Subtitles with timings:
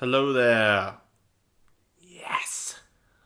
[0.00, 0.94] Hello there.
[2.00, 2.80] Yes.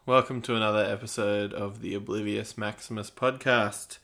[0.07, 3.99] Welcome to another episode of the Oblivious Maximus podcast.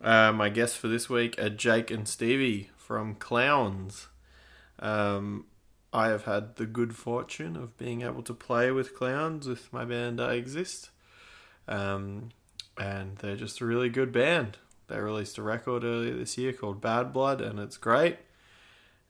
[0.00, 4.06] Uh, my guests for this week are Jake and Stevie from Clowns.
[4.78, 5.46] Um,
[5.92, 9.84] I have had the good fortune of being able to play with Clowns with my
[9.84, 10.90] band I Exist.
[11.66, 12.28] Um,
[12.78, 14.58] and they're just a really good band.
[14.86, 18.18] They released a record earlier this year called Bad Blood, and it's great.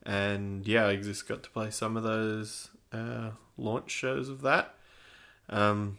[0.07, 4.77] And yeah, I just got to play some of those uh, launch shows of that.
[5.51, 5.99] Um,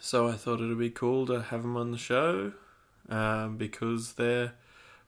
[0.00, 2.52] so I thought it'd be cool to have them on the show
[3.10, 4.54] um, because they're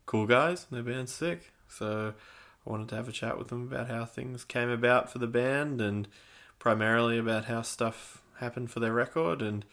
[0.05, 1.51] cool guys and their band's sick.
[1.67, 2.13] So
[2.67, 5.27] I wanted to have a chat with them about how things came about for the
[5.27, 6.09] band and
[6.59, 9.41] primarily about how stuff happened for their record.
[9.41, 9.65] And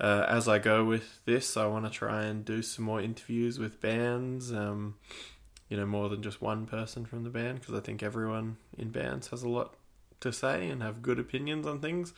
[0.00, 3.58] uh, as I go with this, I want to try and do some more interviews
[3.58, 4.52] with bands.
[4.52, 4.94] Um,
[5.72, 8.90] you know, more than just one person from the band because I think everyone in
[8.90, 9.72] bands has a lot
[10.20, 12.12] to say and have good opinions on things.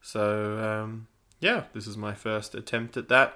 [0.00, 3.34] So, um, yeah, this is my first attempt at that.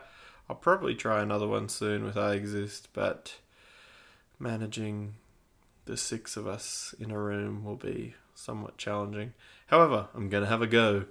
[0.48, 3.36] I'll probably try another one soon with I Exist, but
[4.38, 5.16] managing
[5.84, 9.34] the six of us in a room will be somewhat challenging.
[9.66, 11.05] However, I'm going to have a go.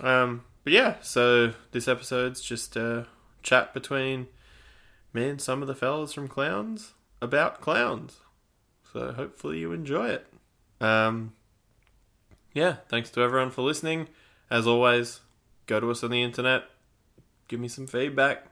[0.00, 3.08] Um, but yeah, so this episode's just a
[3.42, 4.28] chat between
[5.12, 8.16] me and some of the fellas from Clowns about clowns.
[8.92, 10.26] So hopefully you enjoy it.
[10.80, 11.32] Um,
[12.54, 14.08] yeah, thanks to everyone for listening.
[14.50, 15.20] As always,
[15.66, 16.64] go to us on the internet,
[17.48, 18.46] give me some feedback.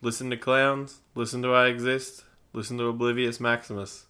[0.00, 4.06] Listen to Clowns, listen to I Exist, listen to Oblivious Maximus.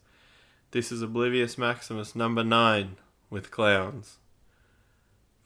[0.72, 2.96] This is Oblivious Maximus number 9
[3.30, 4.18] with Clowns.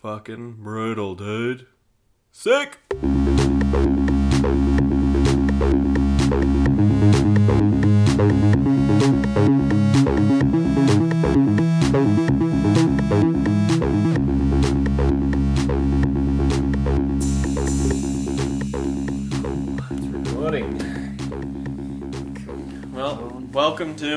[0.01, 1.67] Fucking brutal, dude.
[2.33, 2.79] Sick!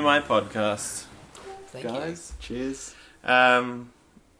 [0.05, 1.05] My podcast,
[1.69, 2.33] Thank guys.
[2.39, 2.93] Cheers.
[3.23, 3.91] Um,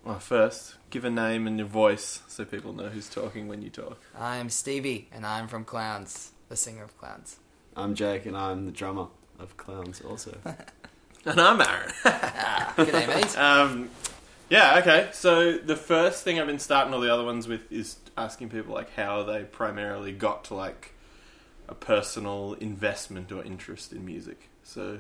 [0.04, 3.72] well, first, give a name and your voice so people know who's talking when you
[3.72, 4.00] talk.
[4.16, 7.38] I'm Stevie, and I'm from Clowns, the singer of Clowns.
[7.76, 9.08] I'm Jake, and I'm the drummer
[9.40, 10.02] of Clowns.
[10.02, 10.38] Also,
[11.26, 11.92] And I'm Aaron.
[12.06, 13.36] Ah, G'day, mate.
[13.36, 13.90] um,
[14.52, 15.10] yeah, okay.
[15.14, 18.76] So the first thing I've been starting all the other ones with is asking people
[18.76, 20.92] like how they primarily got to like
[21.68, 24.50] a personal investment or interest in music.
[24.64, 25.00] So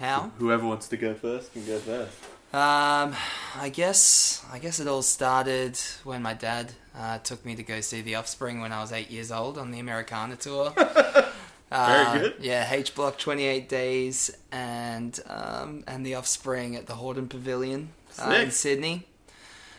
[0.00, 0.32] How?
[0.38, 2.16] whoever wants to go first can go first.
[2.54, 3.14] Um,
[3.60, 7.82] I guess I guess it all started when my dad uh, took me to go
[7.82, 10.74] see The Offspring when I was eight years old on the Americana tour.
[11.72, 12.34] Uh, good.
[12.40, 17.90] Yeah, H Block, Twenty Eight Days, and um, and The Offspring at the Hordern Pavilion
[18.18, 19.06] uh, in Sydney.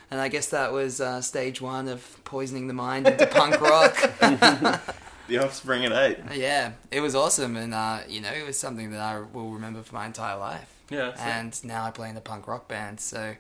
[0.10, 3.94] And I guess that was uh, stage one of poisoning the mind into punk rock.
[5.32, 6.18] The Offspring at eight.
[6.38, 9.82] Yeah, it was awesome, and uh, you know, it was something that I will remember
[9.82, 10.70] for my entire life.
[10.90, 11.14] Yeah.
[11.14, 11.26] sick.
[11.26, 13.36] And now I play in a punk rock band, so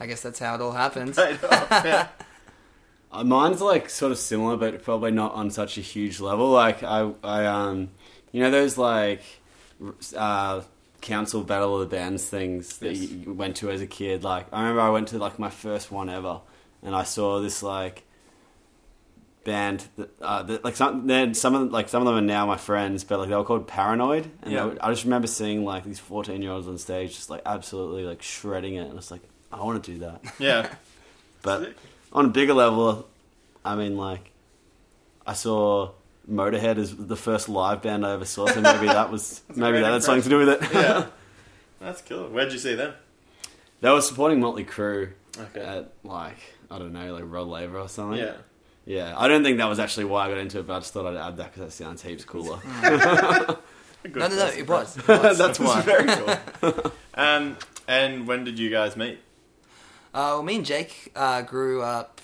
[0.00, 1.14] I guess that's how it all happened.
[1.14, 2.08] Paid off, yeah.
[3.12, 6.50] uh, mine's like sort of similar, but probably not on such a huge level.
[6.50, 7.90] Like I, I um,
[8.32, 9.22] you know those like
[10.16, 10.62] uh,
[11.00, 13.08] council battle of the bands things that Yes.
[13.10, 14.24] you went to as a kid.
[14.24, 16.40] Like I remember I went to like my first one ever,
[16.82, 18.02] and I saw this like
[19.44, 22.26] band that, uh, that like some then some of them, like some of them are
[22.26, 24.74] now my friends, but like they were called Paranoid, and Yeah.
[24.80, 28.22] I just remember seeing like these fourteen year olds on stage just like absolutely like
[28.22, 30.22] shredding it, and it's like I want to do that.
[30.38, 30.68] Yeah.
[31.42, 31.76] But Sick.
[32.12, 33.08] on a bigger level,
[33.64, 34.30] I mean, like,
[35.26, 35.92] I saw
[36.30, 39.90] Motorhead as the first live band I ever saw, so maybe that was maybe that
[39.90, 40.68] had something to do with it.
[40.74, 41.06] Yeah.
[41.80, 42.28] That's cool.
[42.28, 42.92] Where'd you see them?
[43.80, 45.60] they were supporting Motley Crue Okay.
[45.62, 46.36] at like
[46.70, 48.18] I don't know, like Rod Laver or something.
[48.18, 48.34] yeah.
[48.86, 49.14] Yeah.
[49.16, 51.06] I don't think that was actually why I got into it, but I just thought
[51.06, 52.58] I'd add that because that sounds heaps cooler.
[54.02, 54.96] No, no, no, it was.
[55.08, 55.36] It was.
[55.36, 55.82] That's why.
[55.82, 56.92] very cool.
[57.14, 59.18] um, and when did you guys meet?
[60.14, 62.18] Uh, well, me and Jake uh, grew up,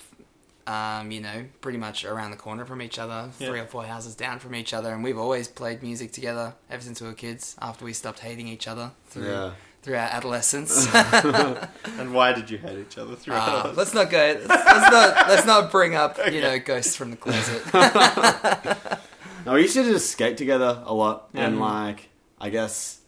[0.67, 3.49] um, you know, pretty much around the corner from each other, Yeah.
[3.49, 6.83] three or four houses down from each other, and we've always played music together ever
[6.83, 7.55] since we were kids.
[7.61, 9.51] After we stopped hating each other through yeah.
[9.87, 10.87] Through our adolescence.
[11.99, 13.67] And why did you hate each other throughout?
[13.67, 14.19] Uh, let's not go.
[14.19, 15.29] Let's, let's not.
[15.29, 17.63] Let's not bring up, you know, ghosts from the closet.
[19.47, 21.47] No, we used to just skate together a lot, Yeah.
[21.47, 22.09] and like
[22.41, 22.99] I guess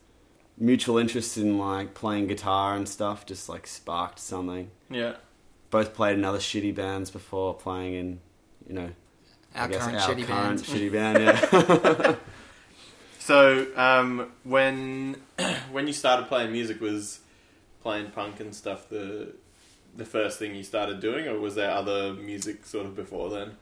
[0.56, 4.70] mutual interest in like playing guitar and stuff just like sparked something.
[4.88, 5.14] yeah.
[5.70, 8.20] both played in other shitty bands before playing in,
[8.68, 8.90] you know,
[9.52, 10.80] I Our guess current our shitty current band.
[10.80, 11.18] shitty band.
[11.24, 12.14] Yeah,
[13.28, 15.16] So um, when
[15.70, 17.20] when you started playing music, was
[17.82, 19.34] playing punk and stuff the
[19.94, 23.58] the first thing you started doing, or was there other music sort of before then?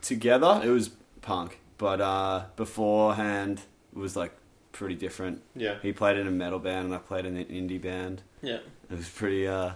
[0.00, 0.88] Together, it was
[1.20, 3.60] punk, but uh, beforehand
[3.94, 4.32] it was like
[4.72, 5.42] pretty different.
[5.54, 8.22] Yeah, He played in a metal band, and I played in an indie band.
[8.40, 8.60] yeah,
[8.90, 9.72] It was pretty uh,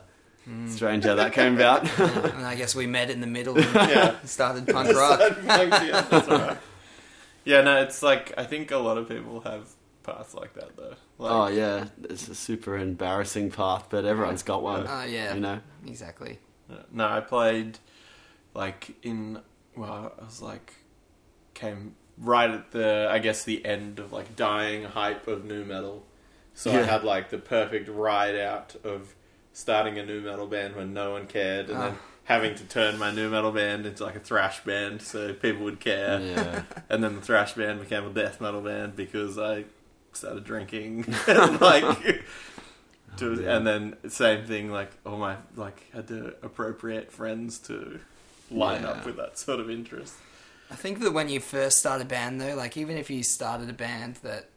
[0.66, 1.82] strange how that came about.
[1.99, 4.16] and I guess we met in the middle and yeah.
[4.25, 5.20] started punk rock.
[5.44, 6.56] yeah, that's alright.
[7.44, 9.69] Yeah, no, it's like I think a lot of people have
[10.02, 10.94] paths like that though.
[11.19, 14.87] Like, oh yeah, it's a super embarrassing path, but everyone's got one.
[14.88, 15.60] Oh yeah, You know.
[15.87, 16.38] exactly.
[16.92, 17.78] No, I played
[18.54, 19.40] like in
[19.76, 20.75] well, I was like
[21.54, 26.04] came right at the I guess the end of like dying hype of new metal.
[26.54, 29.14] So I had like the perfect ride out of
[29.52, 32.04] starting a new metal band when no one cared and then Ah.
[32.30, 35.80] Having to turn my new metal band into like a thrash band so people would
[35.80, 36.20] care.
[36.20, 36.62] Yeah.
[36.88, 39.64] And then the thrash band became a death metal band because I
[40.12, 41.84] started drinking and like
[43.16, 47.98] to, Oh, and then same thing like all my like had to appropriate friends to
[48.48, 50.14] line up with that sort of interest.
[50.70, 53.68] I think that when you first start a band, though, like even if you started
[53.68, 54.50] a band that,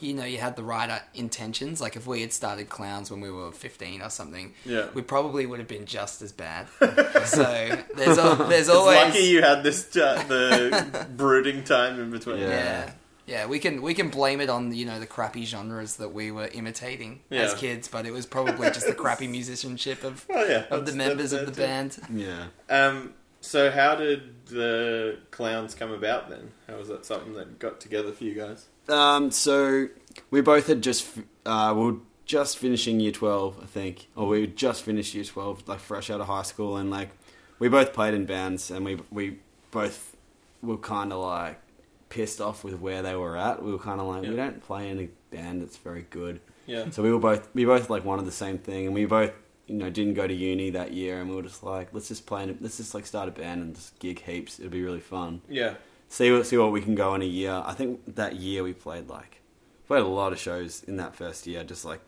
[0.00, 3.20] you know, you had the right uh, intentions, like if we had started Clowns when
[3.20, 4.86] we were 15 or something, Yeah.
[4.94, 6.66] we probably would have been just as bad.
[7.24, 8.96] so there's, al- there's It's always.
[8.96, 12.38] lucky you had this uh, the brooding time in between.
[12.38, 12.48] Yeah.
[12.48, 12.90] Yeah.
[13.26, 16.30] Yeah, we can we can blame it on you know the crappy genres that we
[16.30, 20.64] were imitating as kids, but it was probably just the crappy musicianship of Well, yeah,
[20.70, 21.98] of the members of the there band.
[22.10, 22.44] yeah.
[22.70, 23.12] Um,
[23.42, 26.52] so how did the clowns come about then?
[26.68, 28.64] How was that something that got together for you guys?
[28.88, 29.88] Um, so
[30.30, 31.08] we both had just
[31.46, 35.66] uh, we were just finishing year twelve, I think, or we just finished year twelve,
[35.66, 37.10] like fresh out of high school, and like
[37.58, 39.38] we both played in bands, and we we
[39.70, 40.16] both
[40.62, 41.60] were kind of like
[42.08, 43.62] pissed off with where they were at.
[43.62, 46.40] We were kind of like, we don't play in a band that's very good.
[46.66, 46.90] Yeah.
[46.90, 49.32] So we were both we both like wanted the same thing, and we both
[49.66, 52.26] you know didn't go to uni that year, and we were just like, let's just
[52.26, 54.58] play, in, let's just like start a band and just gig heaps.
[54.58, 55.74] It'd be really fun Yeah.
[56.08, 57.62] See what see what we can go in a year.
[57.64, 59.40] I think that year we played like
[59.86, 61.64] played a lot of shows in that first year.
[61.64, 62.00] Just like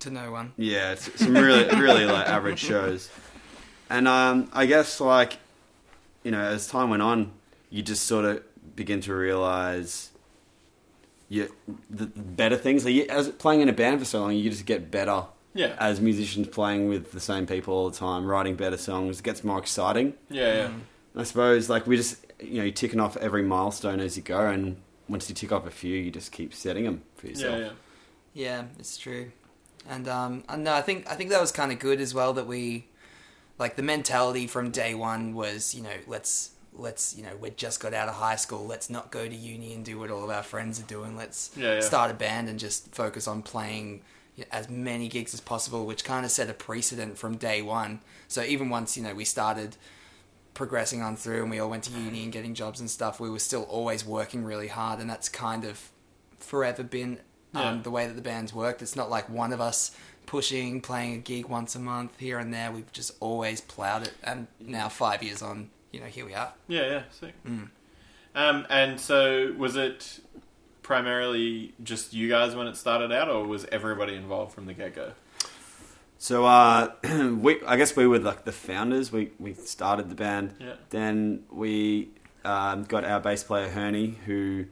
[0.00, 0.52] To no one.
[0.56, 3.10] yeah, it's some really really like average shows.
[3.88, 5.38] And um, I guess like
[6.22, 7.32] you know as time went on,
[7.70, 8.42] you just sort of
[8.76, 10.10] begin to realize
[11.28, 11.52] you
[11.88, 12.84] the, the better things.
[12.84, 15.24] Like, you, as playing in a band for so long, you just get better
[15.54, 15.76] Yeah.
[15.78, 19.20] as musicians playing with the same people all the time, writing better songs.
[19.20, 20.14] It gets more exciting.
[20.28, 20.54] Yeah.
[20.54, 20.70] Yeah.
[21.16, 24.46] I suppose like we just you know you're ticking off every milestone as you go,
[24.46, 24.76] and
[25.08, 27.58] once you tick off a few, you just keep setting them for yourself.
[27.58, 27.64] Yeah.
[27.64, 27.72] Yeah,
[28.60, 29.32] yeah it's true.
[29.88, 32.32] And um, and no, I think I think that was kind of good as well
[32.34, 32.86] that we,
[33.58, 37.80] like the mentality from day one was you know let's let's you know we just
[37.80, 40.30] got out of high school let's not go to uni and do what all of
[40.30, 41.80] our friends are doing let's Yeah, yeah.
[41.80, 44.02] start a band and just focus on playing
[44.52, 48.42] as many gigs as possible which kind of set a precedent from day one so
[48.44, 49.76] even once you know we started
[50.60, 53.30] progressing on through and we all went to uni and getting jobs and stuff we
[53.30, 55.90] were still always working really hard and that's kind of
[56.38, 57.18] forever been
[57.54, 57.82] um, Yeah.
[57.82, 58.82] the way that the band's worked.
[58.82, 59.96] It's not like one of us
[60.26, 62.70] pushing, playing a gig once a month here and there.
[62.70, 66.52] We've just always ploughed it, and now five years on, you know, here we are.
[66.68, 67.34] Yeah, yeah, sick.
[68.34, 70.20] Um, and so was it
[70.82, 74.94] primarily just you guys when it started out, or was everybody involved from the get
[74.94, 75.12] go?
[76.22, 76.92] So uh,
[77.40, 79.10] we I guess we were like the founders.
[79.10, 80.54] We we started the band.
[80.60, 80.74] Yeah.
[80.90, 82.10] Then we
[82.44, 84.66] um, got our bass player Herney, who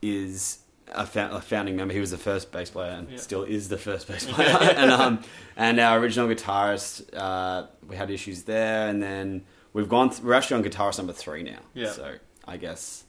[0.00, 1.92] is a, fou- a founding member.
[1.92, 3.18] He was the first bass player and Yeah.
[3.18, 4.48] still is the first bass player.
[4.48, 5.22] and um,
[5.56, 9.44] and our original guitarist, uh, we had issues there, and then
[9.74, 10.08] we've gone.
[10.08, 11.58] Th- we're actually on guitarist number three now.
[11.74, 11.90] Yeah.
[11.92, 12.14] So
[12.46, 13.04] I guess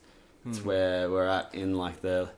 [0.45, 2.29] it's where we're at in like the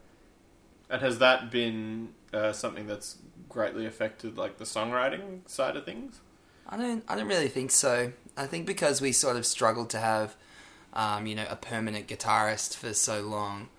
[0.89, 3.17] And has that been uh, something that's
[3.49, 6.19] greatly affected like the songwriting side of things?
[6.67, 8.13] I don't, I don't really think so.
[8.37, 10.35] I think because we sort of struggled to have,
[10.93, 13.69] um, you know, a permanent guitarist for so long.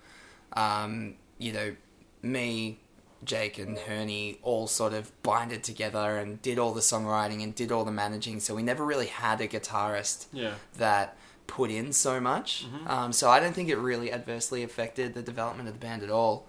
[0.53, 1.75] Um, you know,
[2.21, 2.79] me,
[3.23, 7.71] Jake, and Herney all sort of binded together and did all the songwriting and did
[7.71, 8.39] all the managing.
[8.41, 10.55] So we never really had a guitarist Yeah.
[10.77, 11.15] that
[11.47, 12.65] put in so much.
[12.87, 16.09] Um, so I don't think it really adversely affected the development of the band at
[16.09, 16.47] all.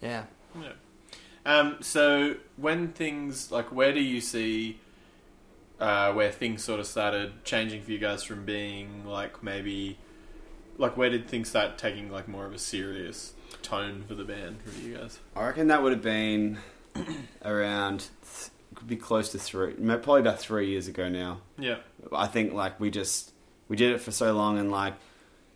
[0.00, 0.24] Yeah.
[0.60, 0.72] Yeah.
[1.44, 4.78] Um, so when things like where do you see
[5.80, 9.98] uh, where things sort of started changing for you guys from being like maybe
[10.78, 14.62] like where did things start taking like more of a serious tone for the band
[14.62, 15.18] for you guys?
[15.34, 16.58] I reckon that would have been
[17.44, 21.40] around, th- could be close to three, probably about three years ago now.
[21.58, 21.78] Yeah.
[22.12, 23.32] I think like we just
[23.68, 24.94] we did it for so long and like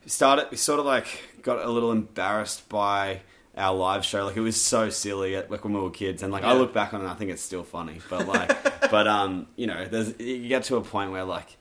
[0.06, 1.06] started we sort of like
[1.42, 3.20] got a little embarrassed by
[3.56, 4.24] our live show.
[4.26, 6.72] Like it was so silly, at, like when we were kids, and like I look
[6.72, 8.00] back on it, I think it's still funny.
[8.10, 11.56] But like, but um, you know, there's you get to a point where like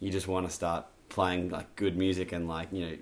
[0.00, 2.96] you just want to start playing like good music and like you know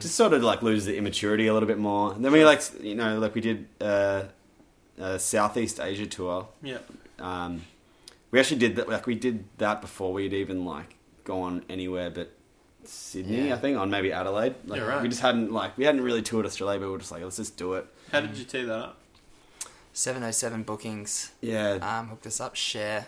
[0.00, 2.12] just sort of like lose the immaturity a little bit more.
[2.12, 4.24] And then we like you know like we did uh,
[4.98, 6.48] a Southeast Asia tour.
[6.62, 6.78] Yeah.
[7.18, 7.62] Um,
[8.30, 12.32] we actually did that like we did that before we'd even like gone anywhere but
[12.90, 13.54] Sydney, Yeah.
[13.54, 14.54] I think, on maybe Adelaide.
[14.66, 15.02] Like Yeah, right.
[15.02, 17.36] we just hadn't like we hadn't really toured Australia, but we were just like let's
[17.36, 17.86] just do it.
[18.10, 18.96] How did you tee that up?
[19.92, 21.78] 707 bookings Yeah.
[21.82, 22.56] um, hooked us up.
[22.56, 23.06] Share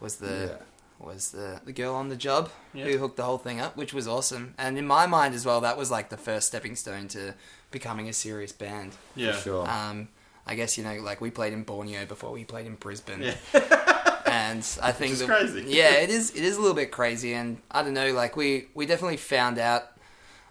[0.00, 0.64] was the Yeah.
[1.04, 2.84] was the, the girl on the job Yeah.
[2.86, 4.54] who hooked the whole thing up, which was awesome.
[4.58, 7.34] And in my mind as well, that was like the first stepping stone to
[7.70, 8.94] becoming a serious band.
[9.14, 9.32] Yeah.
[9.32, 9.70] For sure.
[9.70, 10.08] Um,
[10.46, 13.34] I guess you know, like we played in Borneo before we played in Brisbane, Yeah.
[14.30, 15.64] and I think the- crazy.
[15.68, 16.30] Yeah, it is.
[16.34, 18.12] It is a little bit crazy, and I don't know.
[18.12, 19.84] Like we we definitely found out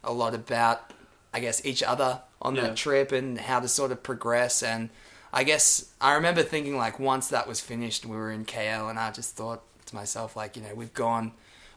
[0.03, 0.93] a lot about,
[1.34, 2.62] I guess, each other on Yeah.
[2.63, 4.62] that trip and how to sort of progress.
[4.63, 4.89] And
[5.34, 8.98] I guess I remember thinking like once that was finished, we were in KL, and
[9.00, 11.31] I just thought to myself like, you know, we've gone,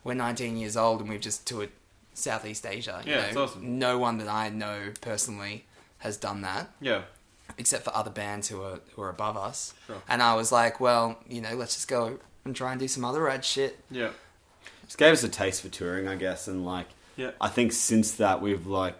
[0.04, 1.70] we're 19 years old, and we've just toured
[2.14, 3.00] Southeast Asia.
[3.04, 3.26] You Yeah, know?
[3.28, 3.78] it's awesome.
[3.78, 5.64] No one that I know personally
[5.98, 7.02] has done that Yeah.
[7.58, 9.74] Except for other bands who are who are above us.
[9.86, 10.02] Sure.
[10.08, 13.04] And I was like, well, you know, let's just go and try and do some
[13.04, 13.78] other rad shit.
[13.90, 14.10] Yeah.
[14.84, 17.30] Just gave us a taste for touring, I guess, and like Yeah.
[17.40, 18.96] I think since that we've like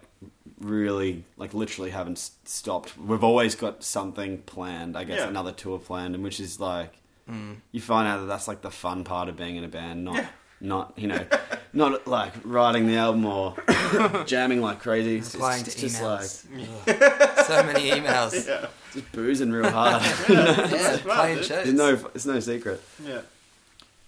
[0.59, 2.97] really like literally haven't stopped.
[2.97, 4.95] We've always got something planned.
[4.97, 5.27] I guess Yeah.
[5.27, 6.93] another tour planned, and which is like
[7.29, 7.57] mm.
[7.71, 10.15] you find out that that's like the fun part of being in a band, not
[10.15, 10.27] Yeah.
[10.61, 11.25] Not you know
[11.73, 13.55] not like writing the album or
[14.25, 15.17] jamming like crazy.
[15.17, 17.45] It's Replying just, to it's just like Ugh.
[17.45, 18.47] so many emails.
[18.47, 18.67] Yeah.
[18.93, 20.01] just boozing real hard.
[20.29, 21.45] yeah, smart, playing dude.
[21.45, 21.63] shows.
[21.63, 22.81] There's no it's no secret.
[23.03, 23.21] Yeah.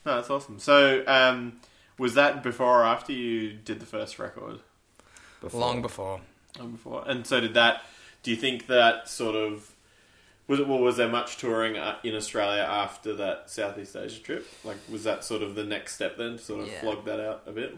[0.05, 0.59] No, that's awesome.
[0.59, 1.53] So, um,
[1.97, 4.59] was that before or after you did the first record?
[5.39, 5.59] Before.
[5.61, 6.19] Long before.
[6.59, 7.03] Long before.
[7.07, 7.83] And so, did that?
[8.21, 9.72] Do you think that sort of
[10.47, 10.67] was it?
[10.67, 14.47] Well, was there much touring uh, in Australia after that Southeast Asia trip?
[14.63, 16.81] Like, was that sort of the next step then to sort of Yeah.
[16.81, 17.77] flog that out a bit?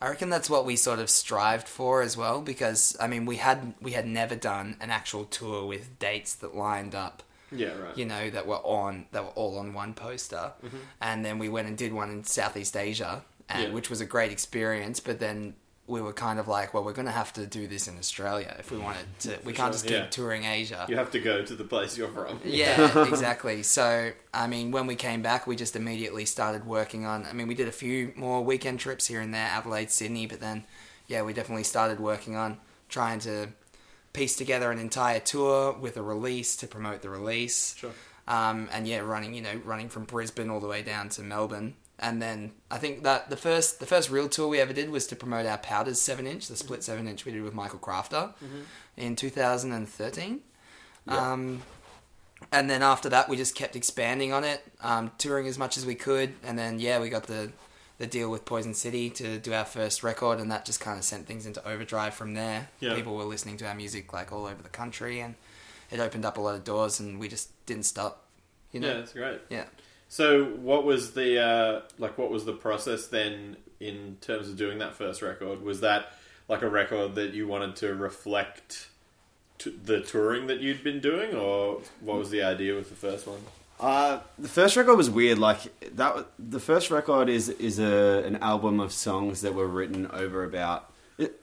[0.00, 3.36] I reckon that's what we sort of strived for as well, because I mean, we
[3.36, 7.22] had we had never done an actual tour with dates that lined up.
[7.52, 7.96] Yeah, right.
[7.96, 10.52] you know, that were on that were all on one poster,
[11.00, 13.70] and then we went and did one in Southeast Asia, and Yeah.
[13.70, 14.98] which was a great experience.
[15.00, 15.54] But then
[15.88, 18.56] we were kind of like, well, we're going to have to do this in Australia
[18.58, 19.38] if we wanted to.
[19.44, 20.06] We can't sure, just keep yeah.
[20.06, 20.84] touring Asia.
[20.88, 22.40] You have to go to the place you're from.
[22.44, 23.62] Yeah, exactly.
[23.62, 27.24] So, I mean, when we came back, we just immediately started working on.
[27.26, 30.40] I mean, we did a few more weekend trips here and there, Adelaide, Sydney, but
[30.40, 30.64] then,
[31.06, 33.48] yeah, we definitely started working on trying to
[34.12, 37.76] piece together an entire tour with a release to promote the release.
[37.76, 37.92] Sure.
[38.26, 41.74] Um, and yeah, running, you know, running from Brisbane all the way down to Melbourne.
[41.98, 45.06] And then I think that the first the first real tour we ever did was
[45.06, 48.34] to promote our Powders seven inch, the split seven inch we did with Michael Crafter
[48.96, 50.40] in 2013.
[51.08, 51.62] Um,
[52.52, 55.86] and then after that, we just kept expanding on it, um, touring as much as
[55.86, 56.34] we could.
[56.44, 57.52] And then yeah, we got the
[57.98, 61.04] the deal with Poison City to do our first record, and that just kind of
[61.04, 62.68] sent things into overdrive from there.
[62.78, 62.94] Yeah.
[62.94, 65.34] People were listening to our music like all over the country, and
[65.90, 68.24] it opened up a lot of doors, and we just didn't stop.
[68.72, 69.40] You know, Yeah, that's great.
[69.48, 69.64] yeah.
[70.16, 72.16] So, what was the uh, like?
[72.16, 75.60] What was the process then in terms of doing that first record?
[75.60, 76.10] Was that
[76.48, 78.88] like a record that you wanted to reflect
[79.58, 83.26] t- the touring that you'd been doing, or what was the idea with the first
[83.26, 83.40] one?
[83.78, 85.36] Uh, the first record was weird.
[85.36, 85.58] Like
[85.96, 90.44] that, the first record is is a an album of songs that were written over
[90.44, 90.90] about.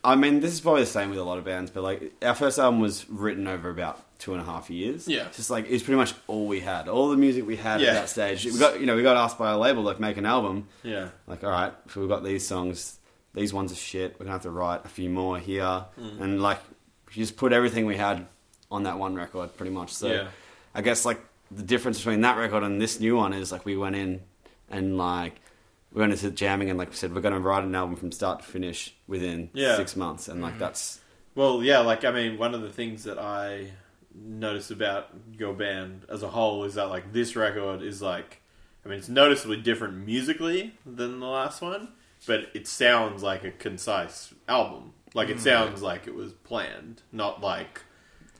[0.03, 2.33] I mean, this is probably the same with a lot of bands, but like our
[2.33, 5.07] first album was written over about two and a half years.
[5.07, 5.27] Yeah.
[5.35, 7.89] just like it's pretty much all we had, all the music we had Yeah.
[7.89, 8.45] at that stage.
[8.45, 10.67] We got you know we got asked by a label like make an album.
[10.81, 12.99] Yeah, Like all right, so we've got these songs.
[13.33, 14.15] These ones are shit.
[14.17, 16.21] We're gonna have to write a few more here, mm.
[16.21, 16.59] and like
[17.07, 18.27] we just put everything we had
[18.71, 19.91] on that one record, pretty much.
[19.93, 20.27] So Yeah.
[20.73, 21.19] I guess like
[21.51, 24.21] the difference between that record and this new one is like we went in
[24.69, 25.35] and like
[25.91, 28.11] we went into jamming and like we said we're going to write an album from
[28.11, 29.75] start to finish within Yeah.
[29.75, 30.61] six months and like mm-hmm.
[30.61, 30.99] that's
[31.35, 33.71] Well, yeah, like I mean, one of the things that I
[34.15, 38.41] noticed about your band as a whole is that like this record is like,
[38.85, 41.89] I mean, it's noticeably different musically than the last one,
[42.27, 44.93] but it sounds like a concise album.
[45.13, 45.43] Like it hmm.
[45.43, 47.81] sounds like it was planned, not like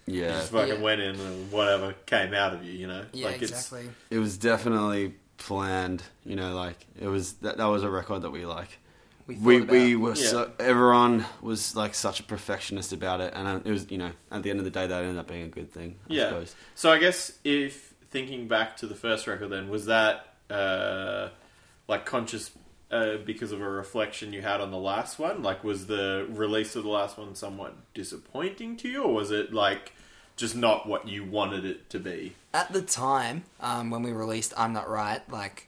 [0.06, 0.82] you yeah just fucking Yeah.
[0.82, 2.74] went in and whatever came out of you.
[2.74, 3.90] You know, Yeah, like exactly.
[4.10, 8.30] it was definitely planned you know like it was that, that was a record that
[8.30, 8.80] we like
[9.28, 10.16] We we we were Yeah.
[10.16, 14.12] so everyone was like such a perfectionist about it and uh, it was you know
[14.32, 16.30] at the end of the day that ended up being a good thing I Yeah.
[16.30, 16.56] suppose.
[16.76, 21.30] So I guess if thinking back to the first record, then was that uh,
[21.88, 22.52] like conscious
[22.92, 25.42] uh, because of a reflection you had on the last one?
[25.42, 29.52] Like, was the release of the last one somewhat disappointing to you, or was it
[29.52, 29.94] like
[30.36, 32.36] just not what you wanted it to be.
[32.54, 35.68] At the time, um, when we released "I'm Not Right," like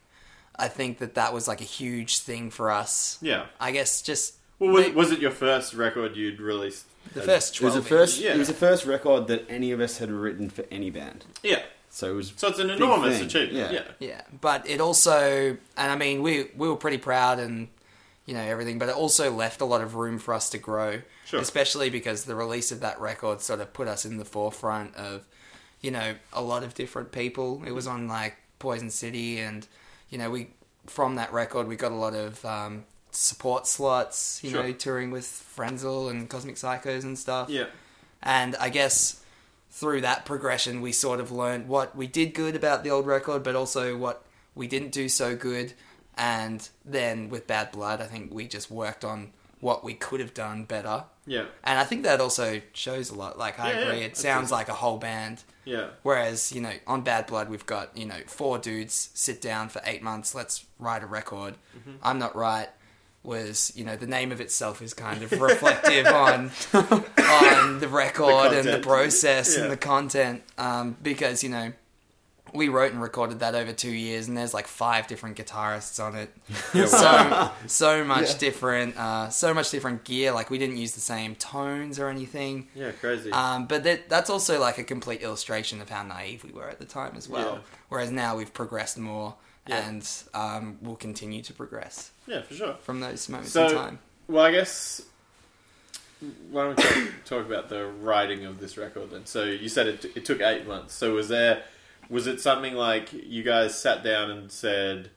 [0.58, 3.18] I think that that was like a huge thing for us.
[3.22, 3.46] Yeah.
[3.60, 6.86] I guess just Well, was, They- was it your first record you'd released?
[7.14, 7.84] the as- first It was twelve.
[7.84, 8.20] the first.
[8.20, 8.34] Yeah.
[8.36, 11.26] It was the first record that any of us had written for any band.
[11.44, 11.62] Yeah.
[11.90, 12.34] So it was.
[12.36, 13.72] So it's an Big enormous thing, achievement.
[13.74, 13.82] yeah.
[14.00, 14.08] Yeah.
[14.10, 17.68] Yeah, but it also, and I mean, we we were pretty proud and
[18.26, 21.02] you know everything, but it also left a lot of room for us to grow,
[21.26, 21.40] Sure.
[21.40, 25.26] especially because the release of that record sort of put us in the forefront of
[25.80, 27.62] you know a lot of different people.
[27.66, 29.66] It was on like Poison City, and
[30.10, 30.50] you know we
[30.88, 34.64] from that record we got a lot of um, support slots, you Sure.
[34.64, 37.50] know, touring with Frenzal and Cosmic Psychos and stuff.
[37.50, 37.66] Yeah.
[38.22, 39.22] And I guess
[39.72, 43.42] through that progression, we sort of learned what we did good about the old record,
[43.44, 45.74] but also what we didn't do so good.
[46.18, 50.34] And then with Bad Blood, I think we just worked on what we could have
[50.34, 51.06] done better.
[51.26, 51.46] Yeah.
[51.64, 53.38] And I think that also shows a lot.
[53.38, 55.44] Like, I Yeah, yeah, agree, it sounds like a whole band.
[55.66, 55.88] Yeah.
[56.04, 59.82] Whereas, you know, on Bad Blood, we've got, you know, four dudes sit down for
[59.86, 61.56] eight months, let's write a record.
[61.78, 61.98] Mm-hmm.
[62.04, 62.70] I'm Not Right
[63.24, 68.54] was, you know, the name of itself is kind of reflective on on the record
[68.54, 69.64] and the process Yeah.
[69.64, 70.44] and the content.
[70.58, 71.74] Um, because, you know,
[72.56, 76.16] we wrote and recorded that over two years, and there's like five different guitarists on
[76.16, 76.30] it.
[76.90, 80.32] so so much different, uh, so much different gear.
[80.32, 82.68] Like we didn't use the same tones or anything.
[82.76, 82.92] Yeah.
[82.92, 83.32] Crazy.
[83.32, 86.80] Um, but that, that's also like a complete illustration of how naive we were at
[86.80, 87.56] the time as well.
[87.56, 87.60] Yeah.
[87.90, 89.36] Whereas now we've progressed more
[89.68, 89.88] Yeah.
[89.88, 92.74] and um, we'll continue to progress yeah, for sure.
[92.82, 94.00] from those moments So- in time.
[94.28, 95.04] Well, I guess
[96.50, 99.26] why don't we talk, talk about the writing of this record then?
[99.26, 100.94] So you said it, it took eight months.
[100.94, 101.64] So was there
[102.10, 105.10] was it something like you guys sat down and said,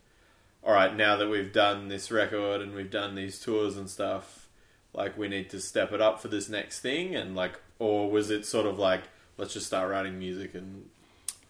[0.65, 4.49] "All right, now that we've done this record and we've done these tours and stuff,
[4.93, 8.31] like we need to step it up for this next thing," and like, or was
[8.31, 9.03] it sort of like,
[9.37, 10.89] "Let's just start writing music and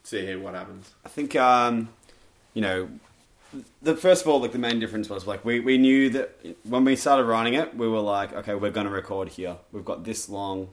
[0.03, 0.91] see here what happens"?
[1.05, 1.91] I think, um,
[2.55, 2.89] you know,
[3.83, 6.85] the first of all, like the main difference was like we, we knew that when
[6.85, 9.57] we started writing it, we were like, okay, we're going to record here.
[9.73, 10.69] We've got this long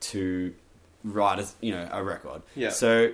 [0.00, 0.54] to
[1.02, 2.42] write, a, you know, a record.
[2.54, 2.70] Yeah.
[2.70, 3.10] So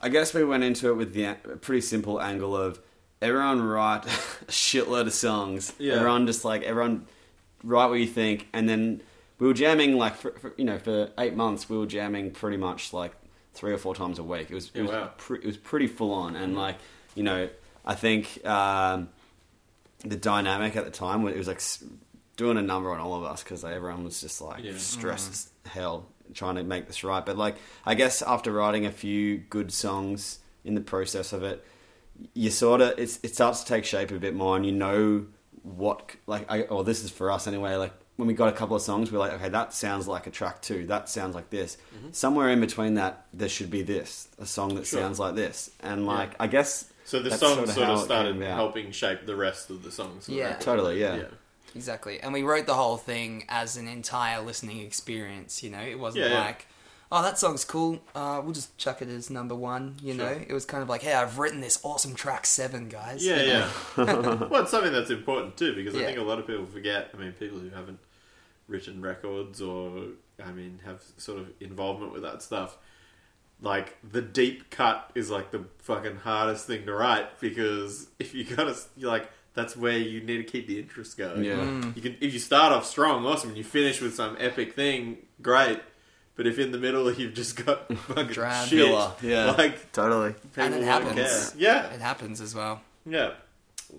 [0.00, 2.80] I guess we went into it with the a pretty simple angle of
[3.20, 4.08] everyone write a
[4.52, 5.72] shitload of songs.
[5.78, 5.94] Yeah.
[5.94, 7.06] Everyone just like everyone
[7.64, 9.02] write what you think, and then
[9.38, 12.56] we were jamming like for, for, you know for eight months we were jamming pretty
[12.56, 13.12] much like
[13.54, 14.50] three or four times a week.
[14.50, 15.10] It was it Yeah, was wow.
[15.18, 16.76] pre- it was pretty full on, and like
[17.14, 17.48] you know
[17.84, 19.08] I think um,
[20.04, 21.60] the dynamic at the time it was like
[22.36, 24.72] doing a number on all of us because everyone was just like Yeah.
[24.76, 27.24] stressed as hell trying to make this right.
[27.24, 31.64] But like I guess after writing a few good songs in the process of it,
[32.34, 35.26] you sort of it's, it starts to take shape a bit more, and you know
[35.62, 37.74] what like I or this is for us anyway.
[37.76, 40.30] Like when we got a couple of songs, we're like, okay, that sounds like a
[40.30, 40.86] track two.
[40.86, 41.76] That sounds like this.
[41.96, 42.08] Mm-hmm.
[42.12, 45.00] Somewhere in between that, there should be this a song that Sure.
[45.00, 46.36] sounds like this, and like Yeah.
[46.40, 49.90] I guess So the song sorta sort of started helping shape the rest of the
[49.90, 50.28] songs.
[50.28, 50.48] Yeah.
[50.48, 50.60] record.
[50.60, 51.16] totally yeah.
[51.16, 51.24] yeah.
[51.74, 52.20] Exactly.
[52.20, 55.80] And we wrote the whole thing as an entire listening experience, you know?
[55.80, 56.40] It wasn't Yeah, yeah.
[56.44, 56.66] like,
[57.10, 58.00] oh, that song's cool.
[58.14, 60.26] Uh, we'll just chuck it as number one, you know?
[60.46, 63.24] It was kind of like, hey, I've written this awesome track seven, guys.
[63.24, 63.70] Yeah, yeah.
[63.96, 67.10] well, it's something that's important too because I think a lot of people forget.
[67.14, 67.98] I mean, people who haven't
[68.68, 70.04] written records or,
[70.42, 72.78] I mean, have sort of involvement with that stuff.
[73.60, 78.42] Like the deep cut is like the fucking hardest thing to write because if you
[78.44, 81.44] gotta, you're like that's where you need to keep the interest going.
[81.44, 81.56] Yeah.
[81.56, 81.94] Mm.
[81.96, 85.18] You can if you start off strong, awesome, and you finish with some epic thing,
[85.40, 85.80] great.
[86.34, 88.68] But if in the middle you've just got fucking Drab.
[88.68, 89.50] shit, Filler, yeah.
[89.52, 90.34] like Totally.
[90.56, 91.14] And it happens.
[91.14, 91.58] care.
[91.58, 92.80] Yeah, It happens as well.
[93.04, 93.32] yeah,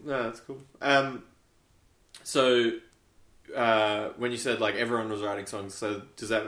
[0.03, 0.59] no, that's cool.
[0.81, 1.23] Um,
[2.23, 2.71] so
[3.55, 6.43] uh, when you said like everyone was writing songs, so does that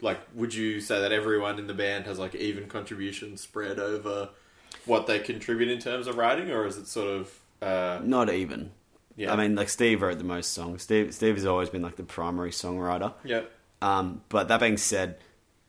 [0.00, 4.28] like would you say that everyone in the band has like even contributions spread over
[4.84, 7.30] what they contribute in terms of writing, or is it sort of
[7.62, 8.70] uh, Not even.
[9.16, 9.32] yeah?
[9.32, 10.82] I mean, like Steve wrote the most songs.
[10.82, 13.14] Steve Steve has always been like the primary songwriter.
[13.24, 13.42] yeah,
[13.80, 15.16] Um, but that being said,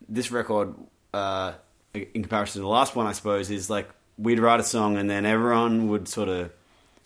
[0.09, 0.73] this record,
[1.13, 1.53] uh,
[1.93, 5.09] in comparison to the last one, I suppose, is like we'd write a song and
[5.09, 6.51] then everyone would sort of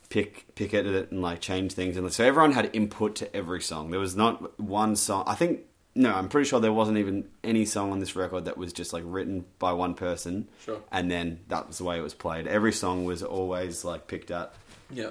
[0.10, 3.62] pick pick at it and like change things, and so everyone had input to every
[3.62, 3.92] song.
[3.92, 5.24] There was not one song.
[5.28, 5.62] I think
[5.96, 8.94] no, I'm pretty sure there wasn't even any song on this record that was just
[8.94, 10.80] like written by one person, Sure.
[10.92, 12.46] and then that was the way it was played.
[12.48, 14.54] Every song was always like picked at.
[14.92, 15.10] Yeah,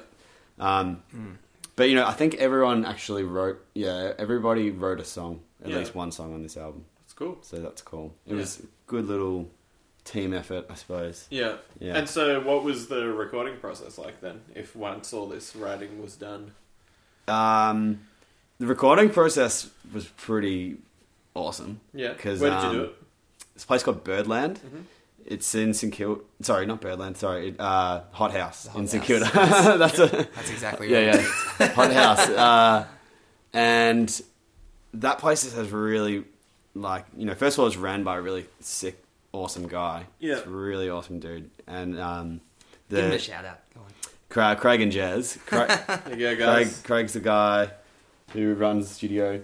[0.59, 1.03] Um,
[1.77, 3.63] But you know, I think everyone actually wrote.
[3.75, 5.77] Yeah, everybody wrote a song, at Yeah.
[5.79, 6.85] least one song on this album.
[7.05, 7.39] it's cool.
[7.43, 8.15] So that's cool.
[8.27, 8.41] It Yeah.
[8.41, 9.49] was a good little
[10.05, 11.27] team effort, I suppose.
[11.31, 11.57] Yeah.
[11.79, 11.97] Yeah.
[11.99, 14.41] And so, what was the recording process like then?
[14.55, 16.53] If once all this writing was done,
[17.29, 18.01] Um,
[18.59, 20.79] the recording process was pretty
[21.35, 21.81] awesome.
[21.93, 22.15] yeah.
[22.15, 22.95] 'Cause, Where did you um, do it?
[23.55, 24.57] it's a place called Birdland.
[24.65, 24.81] Mm-hmm.
[25.27, 26.21] It's in St Kilda.
[26.41, 27.17] Sorry, not Birdland.
[27.17, 29.29] Sorry, uh, Hot House Hot in St Kilda.
[29.35, 31.27] That's a That's exactly yeah, right.
[31.61, 31.73] yeah.
[31.73, 32.29] Hot House.
[32.37, 32.87] Uh,
[33.53, 34.23] and
[34.95, 36.25] that place has really,
[36.75, 40.05] like, you know, first of all, it's ran by a really sick, awesome guy.
[40.21, 40.37] Yeah.
[40.37, 41.51] It's a really awesome dude.
[41.67, 42.41] And um,
[42.91, 43.61] Give him a the shout out.
[43.75, 43.87] Go on.
[44.29, 45.39] Craig, Craig and Jez.
[45.47, 45.69] Craig,
[46.05, 46.83] There you go, Craig, guys.
[46.83, 47.71] Craig's the guy
[48.33, 49.43] who runs the studio.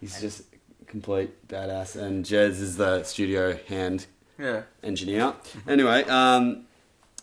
[0.00, 0.42] He's just
[0.86, 1.96] complete badass.
[1.96, 4.06] And Jez is the studio hand
[4.42, 4.62] Yeah.
[4.82, 5.34] engineer.
[5.68, 6.64] Anyway, um,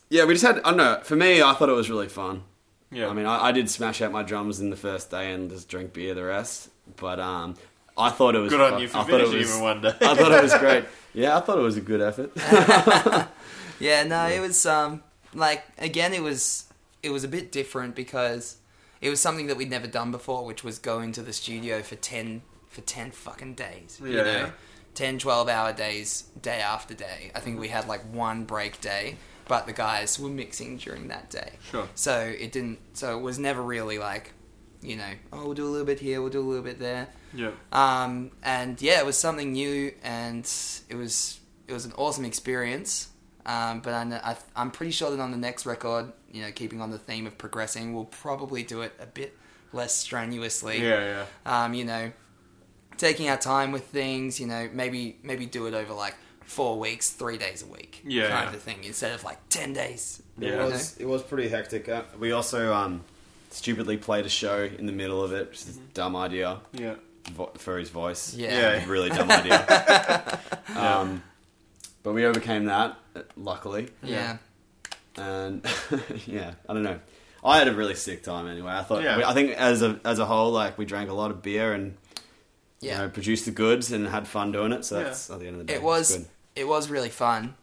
[0.10, 2.44] yeah, we just had, I don't know, for me, I thought it was really fun.
[2.92, 3.10] Yeah.
[3.10, 5.68] I mean, I, I did smash out my drums in the first day and just
[5.70, 6.70] drink beer the rest.
[6.96, 7.56] But um,
[7.98, 9.82] I thought it was good on you for I thought it finishing was, even one
[9.82, 9.94] day.
[10.02, 10.86] I thought it was great.
[11.14, 12.32] Yeah, I thought it was a good effort.
[13.80, 15.04] Yeah, no, it was um
[15.34, 16.66] like again it was
[17.02, 18.58] it was a bit different because
[19.00, 21.96] it was something that we'd never done before, which was go into the studio for
[21.96, 24.00] ten for ten fucking days.
[24.04, 24.24] you know?
[24.26, 24.50] yeah.
[24.96, 27.32] 10, 12 hour days, day after day.
[27.36, 29.16] I think we had like one break day,
[29.48, 31.54] but the guys were mixing during that day.
[31.72, 31.88] Sure.
[31.96, 34.34] So it didn't so it was never really like,
[34.82, 37.08] you know, oh we'll do a little bit here, we'll do a little bit there.
[37.34, 37.52] yeah.
[37.72, 40.46] Um, and yeah, it was something new, and
[40.90, 43.10] it was it was an awesome experience.
[43.46, 46.92] Um, but I, I'm pretty sure that on the next record, you know, keeping on
[46.92, 49.36] the theme of progressing, we'll probably do it a bit
[49.74, 50.82] less strenuously.
[50.84, 51.64] Yeah, yeah.
[51.66, 52.12] Um, you know,
[53.00, 54.40] taking our time with things.
[54.40, 58.28] You know, maybe maybe do it over like four weeks, three days a week, Yeah,
[58.30, 58.48] kind yeah.
[58.50, 60.22] of a thing, instead of like ten days.
[60.38, 60.64] Yeah.
[60.66, 61.90] It was it was pretty hectic.
[61.90, 63.02] Uh, we also um,
[63.50, 66.96] stupidly played a show in the middle of it, which is a dumb idea Yeah.
[67.32, 68.34] vo- for his voice.
[68.36, 68.78] Yeah.
[68.78, 68.86] Yeah.
[68.88, 70.40] really dumb idea.
[70.76, 71.24] um,
[72.04, 73.90] but we overcame that, uh, luckily.
[74.04, 74.38] yeah.
[75.18, 75.66] and
[76.26, 77.00] yeah, I don't know.
[77.44, 78.72] I had a really sick time anyway.
[78.72, 79.22] I thought, Yeah.
[79.26, 81.96] I think as a as a whole, like we drank a lot of beer and
[82.82, 82.92] Yeah.
[82.94, 84.86] you know produced the goods and had fun doing it.
[84.86, 85.04] So Yeah.
[85.06, 86.26] that's at the end of the day, it was good.
[86.56, 87.56] it was really fun.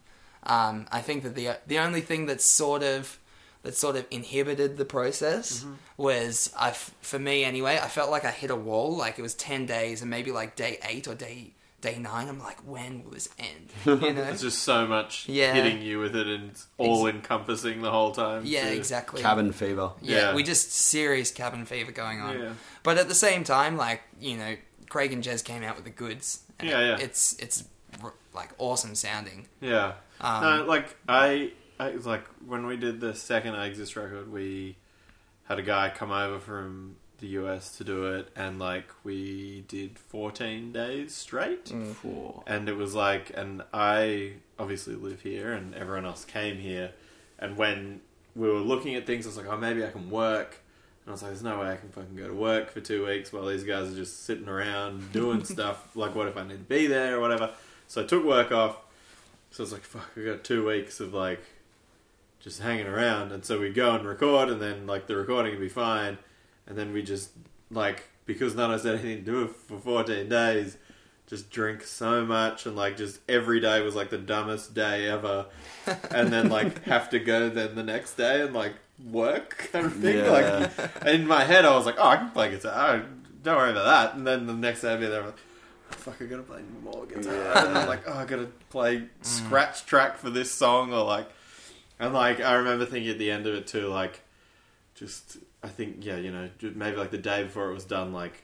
[0.43, 3.19] Um, I think that the the only thing that sort of
[3.63, 5.73] that sort of inhibited the process Mm-hmm.
[5.97, 7.79] was I f- for me anyway.
[7.81, 8.95] I felt like I hit a wall.
[8.95, 12.27] Like it was ten days, and maybe like day eight or day day nine.
[12.29, 13.71] I'm like, when will this end?
[14.03, 14.23] You know?
[14.23, 15.53] It's just so much Yeah.
[15.53, 18.43] hitting you with it and it's all encompassing the whole time.
[18.45, 18.77] yeah, too.
[18.77, 19.21] exactly.
[19.21, 19.91] cabin fever.
[20.01, 20.35] Yeah, Yeah.
[20.35, 22.39] we just serious cabin fever going on.
[22.39, 22.53] Yeah.
[22.83, 24.55] But at the same time, like you know,
[24.89, 26.43] Craig and Jez came out with the goods.
[26.59, 27.05] and Yeah, it- yeah.
[27.05, 27.63] It's it's
[28.33, 29.47] like awesome sounding.
[29.61, 29.93] Yeah.
[30.21, 34.75] Um, no, like I, I like when we did the second I Exist record, we
[35.45, 39.97] had a guy come over from the US to do it, and like we did
[39.97, 41.93] 14 days straight, Mm.
[41.95, 42.43] Four.
[42.45, 46.91] and it was like, and I obviously live here, and everyone else came here,
[47.39, 48.01] and when
[48.35, 50.59] we were looking at things, I was like, oh, maybe I can work.
[51.07, 53.05] And I was like, there's no way I can fucking go to work for two
[53.05, 55.95] weeks while these guys are just sitting around doing stuff.
[55.95, 57.51] Like, what if I need to be there or whatever?
[57.87, 58.75] So I took work off.
[59.51, 61.39] So I was like, fuck, I got two weeks of like
[62.41, 63.31] just hanging around.
[63.31, 66.17] And so we'd go and record, and then like the recording would be fine.
[66.67, 67.29] And then we just,
[67.71, 70.75] like, because none of us had anything to do for 14 days,
[71.27, 72.65] just drink so much.
[72.65, 75.45] And like, just every day was like the dumbest day ever.
[76.11, 78.73] and then like have to go then the next day and like
[79.05, 80.17] work kind of thing.
[80.17, 80.31] Yeah.
[80.31, 82.73] Like, in my head, I was like, oh, I can play guitar.
[82.75, 83.05] Oh,
[83.43, 84.17] Don't worry about that.
[84.17, 85.37] And then the next day I'd be there, like,
[85.91, 87.33] oh, fuck, I gotta play more guitar.
[87.33, 87.67] Yeah.
[87.67, 89.07] And I'm like, oh, I gotta play mm.
[89.21, 91.29] scratch track for this song, or like,
[91.99, 94.21] and like, I remember thinking at the end of it too, like,
[94.95, 98.43] just, I think, yeah, you know, maybe like the day before it was done, like,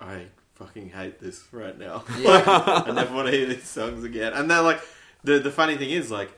[0.00, 0.26] I
[0.60, 2.04] fucking hate this right now.
[2.20, 4.32] like, I never want to hear these songs again.
[4.34, 4.80] And they're like,
[5.24, 6.30] the the funny thing is, like,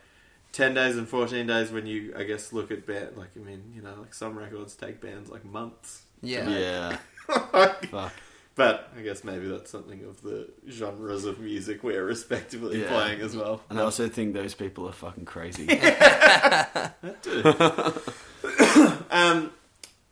[0.53, 3.73] 10 days and 14 days when you, I guess, look at band, like, I mean,
[3.75, 6.03] you know, like some records take bands like months.
[6.23, 6.49] Yeah.
[6.49, 6.97] Yeah.
[7.91, 8.13] Fuck.
[8.55, 12.89] But I guess maybe that's something of the genres of music we're respectively Yeah.
[12.89, 13.63] playing as well.
[13.71, 15.67] And I also think those people are fucking crazy.
[19.11, 19.51] Um,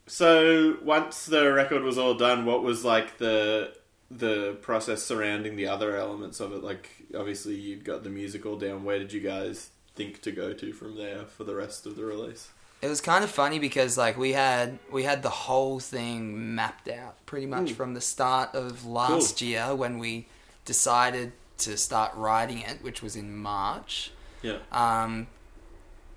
[0.07, 3.73] so once the record was all done, what was like the
[4.11, 6.63] the process surrounding the other elements of it?
[6.63, 8.85] Like, obviously, you've got the music all down.
[8.85, 12.05] Where did you guys think to go to from there for the rest of the
[12.05, 12.49] release?
[12.83, 16.89] It was kind of funny because like we had we had the whole thing mapped
[16.89, 17.75] out pretty much Mm.
[17.75, 20.29] from the start of last year when we
[20.65, 24.13] decided to start writing it, which was in March.
[24.41, 25.27] Yeah, Um,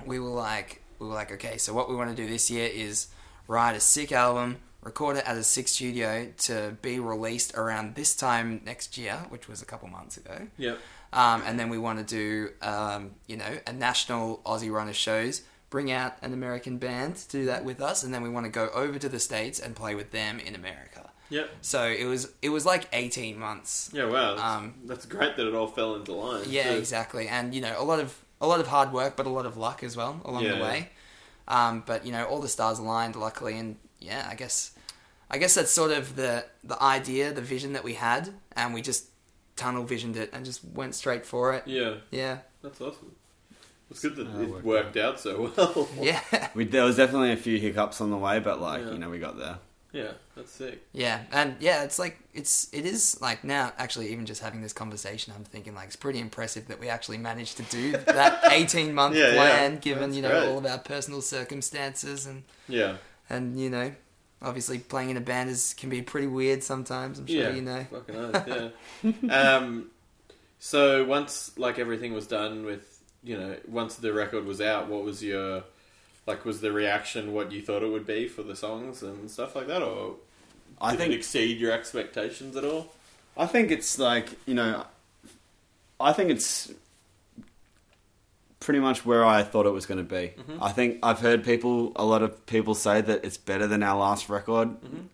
[0.06, 2.70] we were like we were like okay, so what we want to do this year
[2.74, 3.08] is
[3.50, 8.16] write a sick album, record it at a six studio to be released around this
[8.16, 10.48] time next year, which was a couple months ago.
[10.58, 10.76] yeah,
[11.14, 14.96] Um, and then we want to do, um, you know, a national Aussie run of
[14.96, 18.46] shows, bring out an American band to do that with us, and then we want
[18.46, 21.10] to go over to the states and play with them in America.
[21.30, 21.50] Yep.
[21.62, 23.90] So it was it was like eighteen months.
[23.94, 24.36] Yeah, wow.
[24.36, 26.44] That's, Um, that's great that it all fell into line.
[26.48, 26.78] Yeah, too.
[26.78, 29.46] exactly, and you know a lot of a lot of hard work, but a lot
[29.48, 30.56] of luck as well along Yeah.
[30.58, 30.90] the way.
[31.48, 34.72] Um, but you know all the stars aligned, luckily, and yeah, I guess
[35.32, 38.82] I guess that's sort of the the idea, the vision that we had, and we
[38.82, 39.06] just
[39.56, 41.64] tunnel visioned it and just went straight for it.
[41.68, 43.16] Yeah, Yeah, that's awesome.
[43.92, 45.88] It's good that Uh, it worked worked out so well.
[46.02, 48.92] yeah, We, there was definitely a few hiccups on the way, but like Yeah.
[48.94, 49.58] you know, we got there.
[49.92, 50.82] yeah, that's sick.
[50.94, 54.74] yeah, and yeah, it's like it's it is like now actually even just having this
[54.74, 58.92] conversation, I'm thinking like it's pretty impressive that we actually managed to do that 18
[58.96, 59.34] month Yeah, yeah.
[59.36, 60.50] plan, given That's you know great.
[60.50, 62.98] all of our personal circumstances and Yeah.
[63.30, 63.94] And you know
[64.42, 67.50] obviously playing in a band is can be pretty weird sometimes i'm sure yeah.
[67.50, 68.72] you know Fucking oath,
[69.04, 69.56] yeah.
[69.58, 69.90] um,
[70.64, 75.04] so once like everything was done with, you know, once the record was out, what
[75.04, 75.64] was your
[76.26, 76.46] like?
[76.46, 79.68] Was the reaction what you thought it would be for the songs and stuff like
[79.68, 80.16] that, or
[80.80, 82.94] I did think it exceed your expectations at all?
[83.36, 84.86] I think it's like you know,
[86.00, 86.72] I think it's
[88.64, 90.34] pretty much where I thought it was going to be.
[90.62, 93.98] I think I've heard people, a lot of people say that it's better than our
[93.98, 94.70] last record.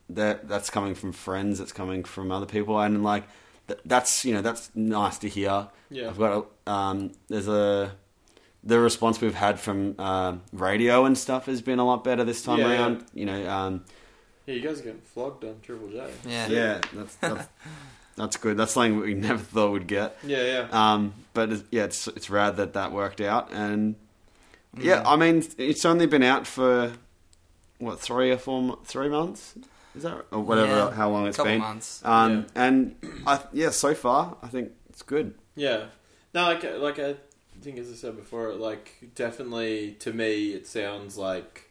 [0.09, 1.59] That that's coming from friends.
[1.59, 3.23] It's coming from other people, and like
[3.67, 5.67] th- that's you know that's nice to hear.
[5.89, 6.09] Yeah.
[6.09, 7.95] I've got a, um, there's a
[8.63, 12.41] the response we've had from uh, radio and stuff has been a lot better this
[12.43, 12.73] time Yeah, yeah.
[12.79, 13.05] around.
[13.13, 13.49] You know.
[13.49, 13.85] Um,
[14.45, 16.09] Yeah, you guys are getting flogged on Triple J.
[16.27, 17.47] yeah yeah, that's, that's
[18.15, 18.57] that's good.
[18.57, 20.17] That's something we never thought we'd get.
[20.23, 20.67] Yeah, yeah.
[20.71, 23.95] Um, but it's, yeah, it's it's rad that that worked out, and
[24.77, 26.93] yeah, I mean, it's only been out for
[27.79, 29.55] what three or four, three months,
[29.95, 30.71] is that or whatever?
[30.71, 31.59] Yeah, how long it's couple been?
[31.59, 32.95] months Um, and
[33.25, 35.33] I yeah, so far I think it's good.
[35.55, 35.85] Yeah.
[36.33, 37.15] No, like like I
[37.61, 41.69] think as I said before, like definitely to me it sounds like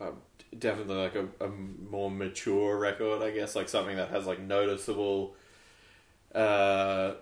[0.00, 0.12] uh,
[0.58, 5.34] definitely like a, a more mature record, I guess, like something that has like noticeable
[6.34, 7.14] uh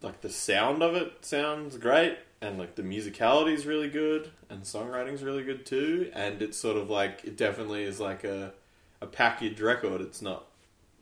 [0.00, 4.62] like the sound of it sounds great and like the musicality is really good and
[4.62, 8.52] songwriting's really good too and it's sort of like it definitely is like a
[9.00, 10.00] a packaged record.
[10.00, 10.44] It's not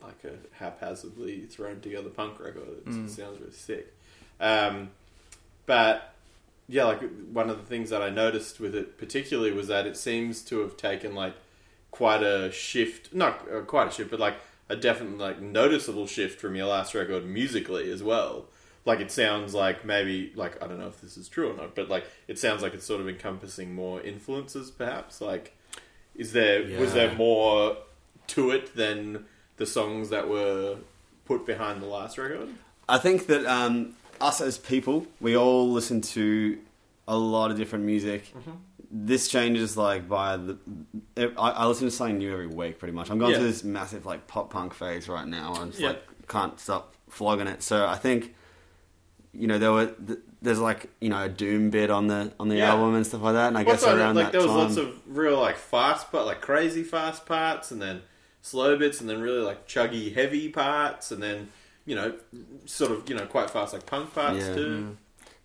[0.02, 2.68] like a haphazardly thrown together punk record.
[2.86, 3.94] It's, it sounds really sick.
[4.40, 4.90] Um,
[5.64, 6.14] but
[6.68, 9.96] yeah, like one of the things that I noticed with it particularly was that it
[9.96, 11.34] seems to have taken like
[11.90, 14.36] quite a shift, not uh, quite a shift, but like
[14.68, 18.46] a definite like noticeable shift from your last record musically as well.
[18.84, 21.74] Like it sounds like maybe like I don't know if this is true or not,
[21.74, 25.20] but like it sounds like it's sort of encompassing more influences perhaps.
[25.20, 25.56] Like
[26.14, 27.76] is there was there more
[28.28, 29.26] to it than
[29.56, 30.76] the songs that were
[31.24, 32.48] put behind the last record?
[32.88, 36.58] I think that um, us as people, we all listen to
[37.08, 38.32] a lot of different music.
[38.98, 40.56] This changes like by the.
[41.16, 43.10] I, I listen to something new every week, pretty much.
[43.10, 43.38] I'm going Yeah.
[43.38, 45.52] through this massive like pop punk phase right now.
[45.54, 45.88] and I'm just Yeah.
[45.88, 47.62] like can't stop flogging it.
[47.62, 48.34] So I think,
[49.34, 52.48] you know, there were th- there's like you know a doom bit on the on
[52.48, 52.70] the Yeah.
[52.72, 53.48] album and stuff like that.
[53.48, 56.10] And I What's guess around like that there was time, lots of real like fast
[56.10, 58.00] but like crazy fast parts and then
[58.40, 61.48] slow bits and then really like chuggy heavy parts and then
[61.84, 62.14] you know
[62.64, 64.96] sort of you know quite fast like punk parts too mm.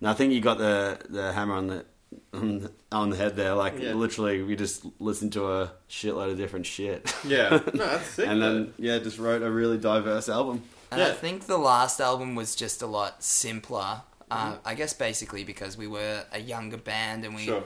[0.04, 1.86] No, I think you got the the hammer on the
[2.34, 3.54] on the, on the head there.
[3.56, 3.94] Like Yeah.
[3.94, 7.14] literally, we just listened to a shitload of different shit.
[7.26, 8.54] yeah no that's sick and though.
[8.54, 10.64] then yeah, just wrote a really diverse album.
[10.92, 15.44] and i think the last album was just a lot simpler uh, i guess basically
[15.44, 17.64] because we were a younger band and we sure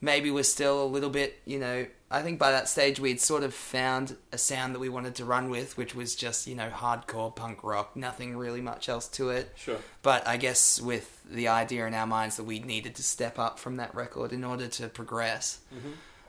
[0.00, 3.42] maybe we're still a little bit, you know, I think by that stage we'd sort
[3.42, 6.68] of found a sound that we wanted to run with, which was just, you know,
[6.68, 9.50] hardcore punk rock, nothing really much else to it.
[9.56, 13.38] sure But I guess with the idea in our minds that we needed to step
[13.38, 15.60] up from that record in order to progress,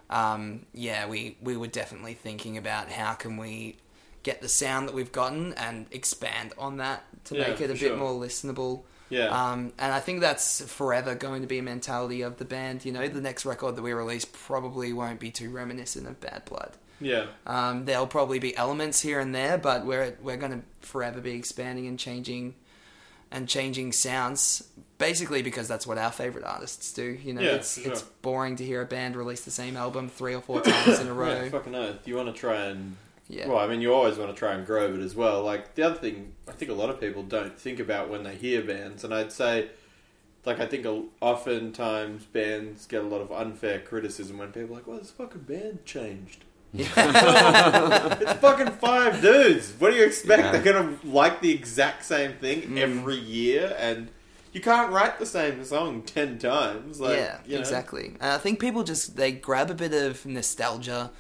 [0.10, 3.78] um, yeah, we, we were definitely thinking about how can we
[4.24, 7.74] get the sound that we've gotten and expand on that to Yeah, make it a
[7.74, 7.98] bit sure.
[7.98, 8.84] more listenable.
[9.10, 12.86] Yeah Um, and I think that's forever going to be a mentality of the band.
[12.86, 16.46] You know, the next record that we release probably won't be too reminiscent of Bad
[16.46, 16.72] Blood.
[17.00, 21.22] yeah Um, there'll probably be elements here and there, but we're we're going to forever
[21.22, 22.56] be expanding and changing
[23.32, 24.64] and changing sounds.
[25.00, 27.04] Basically, because that's what our favorite artists do.
[27.04, 30.08] You know, Yeah, it's for it's boring to hear a band release the same album
[30.08, 31.44] three or four times in a row.
[31.44, 32.96] yeah fucking oath you want to try and
[33.30, 33.48] Yeah.
[33.48, 35.84] well I mean you always want to try and grow it as well like the
[35.84, 39.04] other thing I think a lot of people don't think about when they hear bands
[39.04, 39.70] and I'd say
[40.46, 40.86] like I think
[41.22, 45.42] oftentimes bands get a lot of unfair criticism when people are like, "Well, this fucking
[45.44, 49.74] band changed." it's fucking five dudes.
[49.80, 50.44] What do you expect?
[50.44, 50.52] Yeah.
[50.52, 52.78] They're gonna like the exact same thing Mm.
[52.78, 54.10] every year, and
[54.52, 57.00] you can't write the same song ten times.
[57.00, 57.60] Like, yeah, you know?
[57.62, 58.08] exactly.
[58.20, 61.12] And I think people just they grab a bit of nostalgia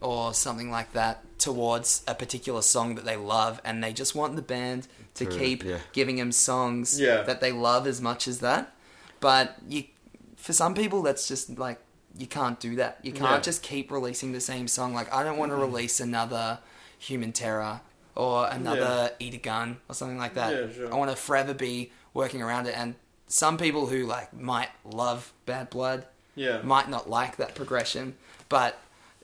[0.00, 4.34] or something like that towards a particular song that they love, and they just want
[4.34, 5.76] the band to True, keep yeah.
[5.92, 7.20] giving them songs Yeah.
[7.22, 8.72] that they love as much as that.
[9.20, 9.84] But you,
[10.36, 11.78] for some people, that's just like
[12.16, 12.98] you can't do that.
[13.02, 13.40] You can't Yeah.
[13.40, 14.94] just keep releasing the same song.
[14.94, 15.72] Like I don't want to mm-hmm.
[15.72, 16.60] release another
[16.98, 17.82] Human Terror
[18.14, 20.50] or another Eat a Gun or something like that.
[20.54, 20.92] Yeah, sure.
[20.94, 22.74] I want to forever be working around it.
[22.76, 22.94] And
[23.26, 26.62] some people who like might love Bad Blood Yeah.
[26.62, 28.16] might not like that progression,
[28.48, 28.78] but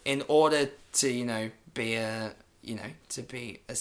[0.04, 3.76] in order to you know be a you know to be a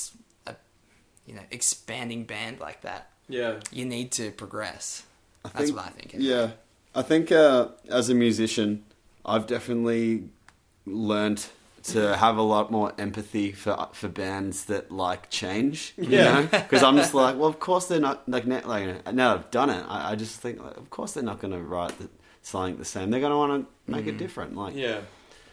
[1.25, 3.60] you know expanding band like that, yeah.
[3.71, 5.04] you need to progress.
[5.45, 6.15] I That's think- what I think.
[6.17, 6.52] Yeah,
[6.95, 8.84] I think uh, as a musician,
[9.25, 10.30] I've definitely
[10.86, 11.45] learned
[11.82, 15.93] to have a lot more empathy for for bands that like change.
[15.97, 16.41] You Yeah.
[16.41, 19.69] because I'm just like, well, of course they're not like now, like now I've done
[19.69, 19.84] it.
[19.88, 22.10] I, I just think, like, of course they're not going to write the,
[22.41, 23.12] something the same.
[23.12, 24.56] They're going to want to make it different.
[24.58, 24.99] Like, Yeah.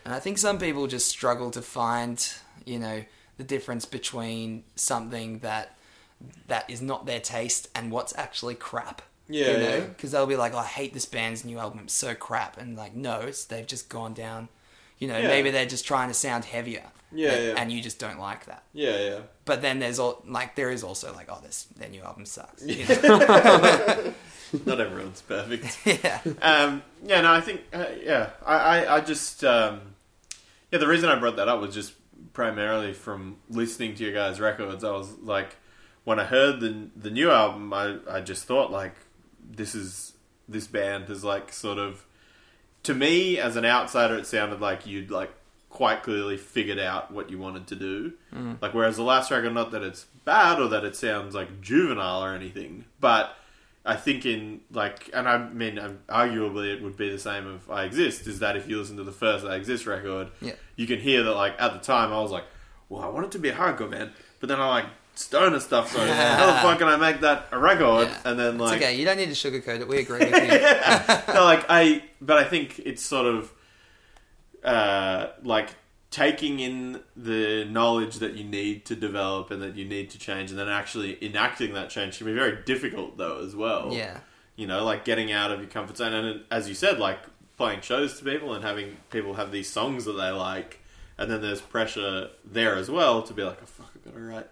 [0.07, 2.25] And I think some people just struggle to find,
[2.65, 3.05] you know,
[3.39, 5.77] the difference between something that
[6.47, 9.03] that is not their taste and what's actually crap.
[9.29, 9.81] Yeah, you know, yeah.
[9.81, 12.77] because they'll be like, oh, "I hate this band's new album; it's so crap," and
[12.77, 14.49] like, no, it's they've just gone down.
[15.01, 15.27] You know, Yeah.
[15.27, 16.85] maybe they're just trying to sound heavier.
[17.13, 17.55] Yeah, and, yeah.
[17.63, 18.63] and you just don't like that.
[18.73, 19.19] Yeah, yeah.
[19.45, 22.65] But then there's all like there is also like, oh, this their new album sucks.
[22.65, 24.15] you know?
[24.65, 25.77] Not everyone's perfect.
[25.85, 29.81] yeah, Um, yeah, no, I think, uh, yeah, I, I, I just, um,
[30.71, 31.95] yeah, the reason I brought that up was just
[32.33, 34.85] primarily from listening to your guys' records.
[34.85, 35.57] I was like,
[36.05, 38.95] when I heard the the new album, I, I just thought like,
[39.49, 40.13] this is
[40.49, 42.05] this band is like sort of,
[42.85, 45.33] to me as an outsider, it sounded like you'd like
[45.71, 48.13] quite clearly figured out what you wanted to do.
[48.35, 48.63] Mm.
[48.63, 52.23] Like, whereas the last record, not that it's bad or that it sounds like juvenile
[52.23, 53.37] or anything, but
[53.87, 57.71] I think in like, and I mean, um, arguably it would be the same if
[57.71, 58.27] I Exist.
[58.27, 60.55] Is that if you listen to the first I Exist record, Yeah.
[60.75, 62.45] you can hear that like at the time I was like,
[62.89, 65.93] well, I want it to be a hardcore band, but then I like stoner stuff.
[65.93, 68.09] So how the fuck can I make that a record?
[68.09, 68.19] Yeah.
[68.25, 68.97] And then it's like, okay.
[68.97, 69.89] You don't need to sugarcoat it.
[69.89, 71.35] We agree with you.
[71.35, 73.53] no, like I, but I think it's sort of
[74.65, 75.71] uh, like
[76.11, 80.51] taking in the knowledge that you need to develop and that you need to change,
[80.51, 83.93] and then actually enacting that change can be very difficult though as well.
[83.93, 84.21] yeah.
[84.57, 87.19] you know, like getting out of your comfort zone, and as you said, like
[87.57, 90.81] playing shows to people and having people have these songs that they like,
[91.19, 94.21] and then there's pressure there as well to be like, oh fuck, I've got to
[94.21, 94.47] write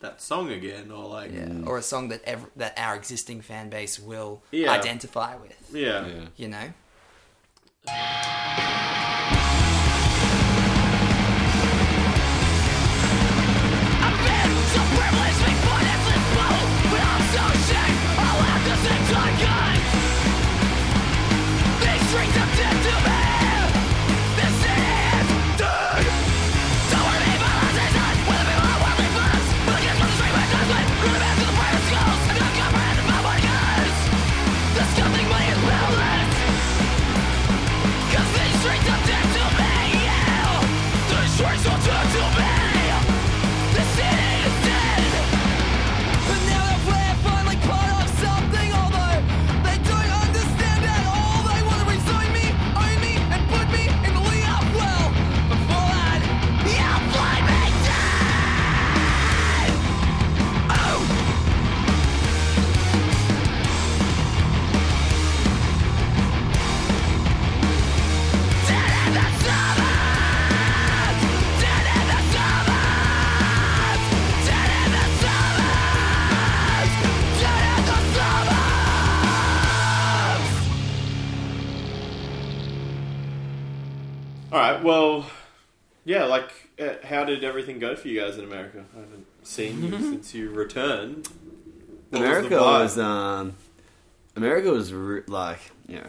[0.00, 3.70] that song again, or like, Yeah, or a song that ev- that our existing fan
[3.70, 4.70] base will Yeah.
[4.72, 5.70] identify with.
[5.72, 6.06] yeah.
[6.06, 6.26] yeah.
[6.36, 6.72] You know,
[87.80, 88.84] go for you guys in America?
[88.96, 91.28] I haven't seen you since you returned.
[92.10, 92.60] What America vibe?
[92.82, 93.54] was, um,
[94.36, 96.06] America was re- like you know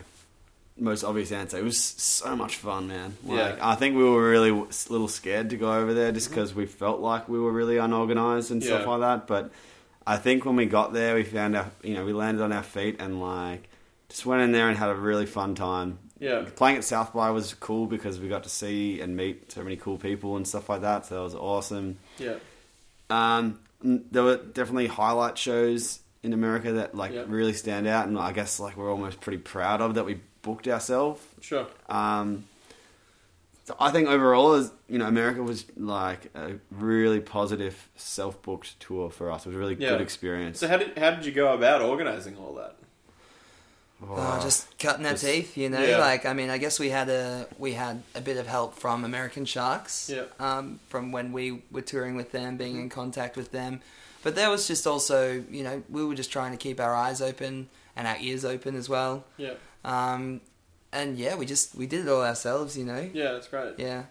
[0.80, 1.58] most obvious answer.
[1.58, 3.18] It was so much fun, man.
[3.26, 3.68] Like, Yeah.
[3.68, 6.68] I think we were really a little scared to go over there just because we
[6.68, 8.88] felt like we were really unorganized and stuff Yeah.
[8.88, 9.26] like that.
[9.28, 9.52] But
[10.06, 12.62] I think when we got there, we found our you know we landed on our
[12.64, 13.70] feet and like
[14.10, 16.00] just went in there and had a really fun time.
[16.20, 19.64] yeah, Playing at South by was cool because we got to see and meet so
[19.64, 21.06] many cool people and stuff like that.
[21.06, 21.98] So that was awesome.
[22.18, 22.36] yeah,
[23.10, 27.26] Um, there were definitely highlight shows in America that like Yeah.
[27.28, 30.68] really stand out, and I guess like we're almost pretty proud of that we booked
[30.68, 31.22] ourselves.
[31.42, 31.68] sure.
[31.90, 32.46] Um,
[33.66, 39.10] so I think overall, is you know, America was like a really positive self-booked tour
[39.10, 39.46] for us.
[39.46, 39.90] It was a really Yeah.
[39.90, 40.60] good experience.
[40.60, 42.76] So how did how did you go about organizing all that?
[44.00, 45.82] Oh, just cutting our Just- teeth, you know.
[45.82, 45.98] Yeah.
[45.98, 49.04] Like, I mean, I guess we had a we had a bit of help from
[49.04, 50.10] American Sharks.
[50.14, 50.26] Yeah.
[50.40, 53.82] Um, from when we were touring with them, being in contact with them,
[54.24, 57.22] but there was just also, you know, we were just trying to keep our eyes
[57.22, 59.24] open and our ears open as well.
[59.38, 60.42] Yeah, Um,
[60.92, 63.10] and yeah, we just we did it all ourselves, you know.
[63.14, 63.76] yeah, that's great.
[63.80, 64.04] Yeah.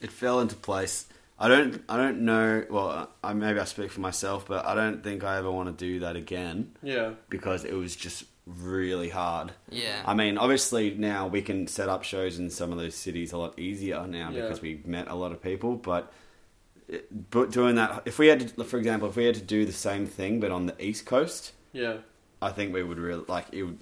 [0.00, 1.06] it fell into place.
[1.38, 2.64] I don't I don't know.
[2.68, 5.84] Well, I maybe I speak for myself, but I don't think I ever want to
[5.84, 9.52] do that again Yeah, because it was just really hard.
[9.70, 10.02] Yeah.
[10.04, 13.38] I mean, obviously now we can set up shows in some of those cities a
[13.38, 14.42] lot easier now Yeah.
[14.42, 15.76] because we met a lot of people.
[15.76, 16.12] But,
[16.88, 19.64] it, but doing that, if we had to, for example, if we had to do
[19.64, 21.96] the same thing but on the East Coast, yeah,
[22.42, 23.62] I think we would really like it.
[23.62, 23.78] Would,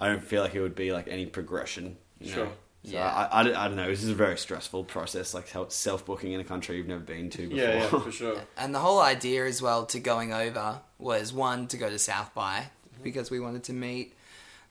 [0.00, 1.96] I don't feel like it would be like any progression.
[2.20, 2.44] You Sure.
[2.46, 2.50] Know?
[2.84, 3.06] So Yeah.
[3.30, 3.86] I, I, I don't know.
[3.88, 7.28] This is a very stressful process, like self booking in a country you've never been
[7.28, 7.56] to before.
[7.58, 8.40] yeah, yeah, for sure.
[8.56, 12.32] And the whole idea as well to going over was one to go to South
[12.34, 12.70] by
[13.02, 14.14] because we wanted to meet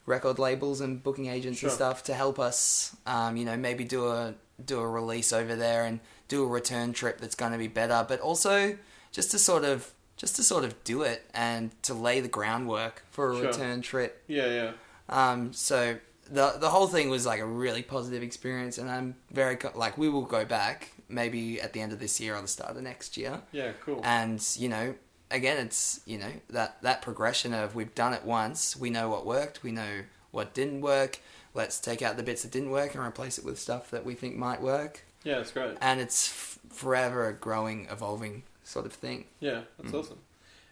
[0.05, 4.07] record labels and booking agents and stuff to help us, um, you know, maybe do
[4.07, 7.67] a do a release over there and do a return trip that's going to be
[7.67, 8.77] better, but also
[9.11, 13.03] just to sort of just to sort of do it and to lay the groundwork
[13.09, 13.47] for a Sure.
[13.47, 14.21] return trip.
[14.27, 14.71] Yeah, yeah,
[15.07, 15.97] Um, so
[16.29, 19.97] the the whole thing was like a really positive experience, and I'm very co- like
[19.97, 22.83] we will go back maybe at the end of this year or the start of
[22.83, 23.71] next year yeah.
[23.83, 23.99] Cool.
[24.03, 24.93] and you know
[25.31, 29.25] again it's you know that that progression of we've done it once we know what
[29.25, 30.01] worked we know
[30.31, 31.19] what didn't work
[31.53, 34.13] let's take out the bits that didn't work and replace it with stuff that we
[34.15, 35.75] think might work yeah, it's great.
[35.81, 40.19] and it's f- forever a growing evolving sort of thing Yeah, that's awesome.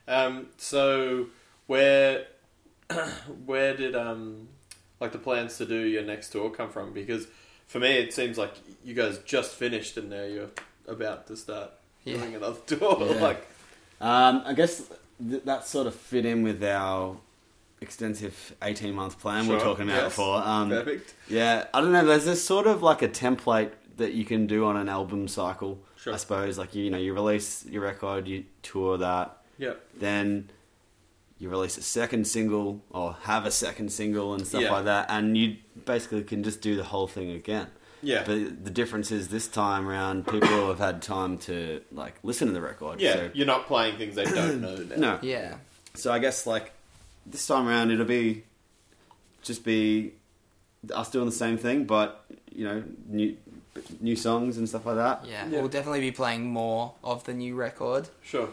[0.07, 1.27] Um, so
[1.65, 2.27] where
[3.45, 4.47] where did um
[4.99, 6.93] like the plans to do your next tour come from?
[6.93, 7.27] Because
[7.67, 8.53] for me, it seems like
[8.83, 10.49] you guys just finished and now you're
[10.87, 11.71] about to start
[12.03, 12.17] Yeah.
[12.17, 12.97] doing another tour.
[13.01, 13.21] Yeah.
[13.21, 13.45] like,
[13.99, 14.83] Um, I guess
[15.29, 17.17] th- that sort of fit in with our
[17.81, 20.11] extensive 18 month plan we Sure, were talking about yes.
[20.11, 20.37] before.
[20.41, 21.13] Um, perfect.
[21.29, 22.05] yeah, I don't know.
[22.05, 25.79] There's this sort of like a template that you can do on an album cycle.
[25.97, 26.13] Sure.
[26.13, 30.49] I suppose like you, you know you release your record, you tour that, Yeah, then
[31.39, 34.71] you release a second single or have a second single and stuff Yeah.
[34.71, 37.67] like that, and you basically can just do the whole thing again.
[38.01, 42.47] Yeah, But the difference is this time around, people have had time to like listen
[42.47, 42.99] to the record.
[43.01, 43.13] yeah.
[43.13, 44.75] So, You're not playing things they don't know.
[44.75, 44.95] Now.
[44.97, 45.55] no, yeah
[45.95, 46.71] So I guess like
[47.25, 48.43] this time around it'll be
[49.41, 50.13] just be
[50.93, 53.35] us doing the same thing, but you know, new
[54.01, 55.25] new songs and stuff like that.
[55.25, 55.59] yeah, Yeah.
[55.59, 58.49] we'll definitely be playing more of the new record Sure.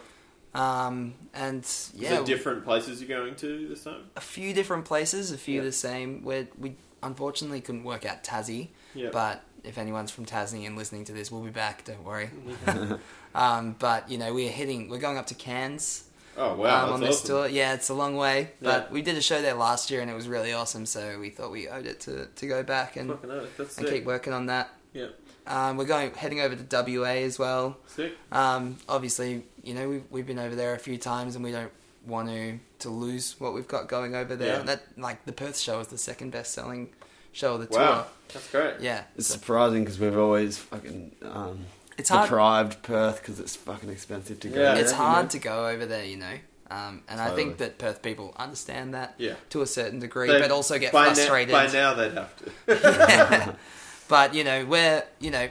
[0.54, 4.02] um, and Is yeah different places you're going to this time?
[4.16, 5.64] a few different places a few Yeah.
[5.64, 8.68] the same where we unfortunately couldn't work out Tassie
[9.12, 11.84] But if anyone's from Tassie and listening to this, we'll be back.
[11.84, 12.30] Don't worry.
[13.34, 16.04] um, but you know, we're hitting, we're going up to Cairns
[16.36, 17.28] oh wow, um, on this awesome.
[17.28, 17.48] tour.
[17.48, 18.92] Yeah, it's a long way, but Yeah.
[18.92, 20.86] we did a show there last year and it was really awesome.
[20.86, 23.86] So we thought we owed it to, to go back and, Fucking hell, that's and
[23.86, 23.94] sick.
[23.96, 24.70] keep working on that.
[24.92, 25.06] Yeah,
[25.46, 26.64] Um, we're going heading over to
[27.00, 27.78] WA as well.
[27.86, 28.12] sick.
[28.30, 31.72] Um, obviously, you know we've we've been over there a few times and we don't
[32.06, 34.58] want to to lose what we've got going over there.
[34.58, 34.62] Yeah.
[34.62, 36.90] That like the Perth show is the second best selling
[37.34, 38.06] show of the Wow, tour.
[38.32, 38.74] that's great.
[38.80, 41.66] Yeah, It's so- surprising because we've always fucking um,
[41.98, 44.60] It's hard- deprived Perth because it's fucking expensive to go.
[44.62, 44.74] Yeah.
[44.74, 45.30] there, it's hard know?
[45.30, 46.34] to go over there, you know.
[46.70, 49.34] Um, and I think that Perth people understand that Yeah.
[49.50, 51.52] to a certain degree, They- but also get by frustrated.
[51.52, 53.56] Now, by now they'd have to.
[54.08, 55.48] but you know, we're you know,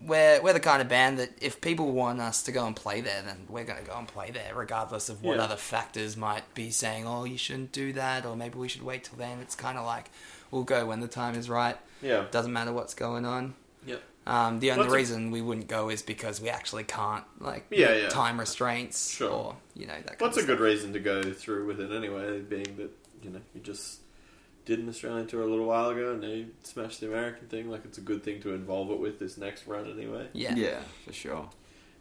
[0.00, 3.00] we're we're the kind of band that if people want us to go and play
[3.00, 5.44] there, then we're going to go and play there, regardless of what Yeah.
[5.44, 7.06] other factors might be saying.
[7.06, 9.38] Oh, you shouldn't do that, or maybe we should wait till then.
[9.40, 10.10] It's kind of like
[10.52, 11.76] we'll go when the time is right.
[12.00, 12.26] yeah.
[12.30, 13.54] Doesn't matter what's going on.
[13.84, 13.96] Yeah.
[14.24, 17.66] Um, the only What's a- reason we wouldn't go is because we actually can't, like,
[17.70, 18.08] Yeah, yeah.
[18.08, 19.30] time restraints Sure.
[19.30, 20.06] or you know that.
[20.06, 22.38] Kind What's of a good reason to go through with it anyway?
[22.40, 22.90] Being that
[23.24, 23.98] you know you just
[24.64, 27.68] did an Australian tour a little while ago, and now you smashed the American thing.
[27.68, 30.28] Like it's a good thing to involve it with this next run anyway.
[30.34, 30.54] Yeah.
[30.54, 31.50] Yeah, for sure.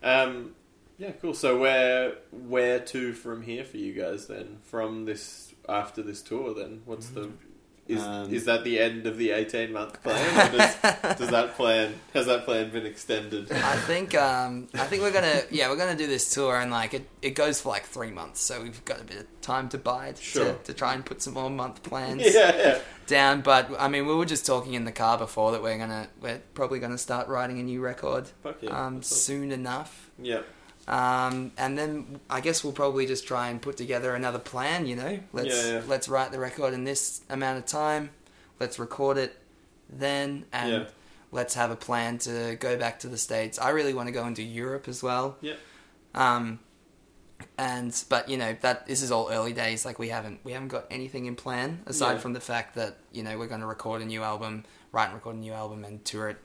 [0.03, 0.51] Um,
[0.99, 1.33] yeah, cool.
[1.33, 4.59] So where where to from here for you guys then?
[4.63, 7.31] From this after this tour, then what's the
[7.87, 10.17] is Um, is that the end of the eighteen month plan?
[10.53, 10.75] Or does,
[11.17, 13.51] does that plan has that plan been extended?
[13.51, 16.93] I think um, I think we're gonna yeah we're gonna do this tour and like
[16.93, 19.77] it, it goes for like three months so we've got a bit of time to
[19.77, 20.45] bide Sure.
[20.45, 22.79] to, to try and put some more month plans yeah, yeah.
[23.07, 26.07] down but I mean we were just talking in the car before that we're gonna
[26.21, 28.29] we're probably gonna start writing a new record
[28.61, 28.69] yeah.
[28.85, 30.41] um, soon enough Yeah.
[30.91, 34.95] Um, and then I guess we'll probably just try and put together another plan you
[34.95, 35.81] know let's Yeah, yeah.
[35.87, 38.09] let's write the record in this amount of time
[38.59, 39.37] let's record it
[39.89, 40.83] then and Yeah.
[41.31, 43.57] let's have a plan to go back to the states.
[43.59, 45.37] I really want to go into Europe as well.
[45.41, 45.55] Yeah.
[46.13, 46.59] Um,
[47.57, 49.83] and but you know that this is all early days.
[49.85, 53.23] Like we haven't we haven't got anything in plan aside from the fact that you
[53.23, 56.03] know we're going to record a new album, write and record a new album, and
[56.05, 56.37] tour it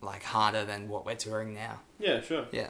[0.00, 1.80] like harder than what we're touring now.
[1.98, 2.46] Yeah, sure.
[2.52, 2.68] Yeah.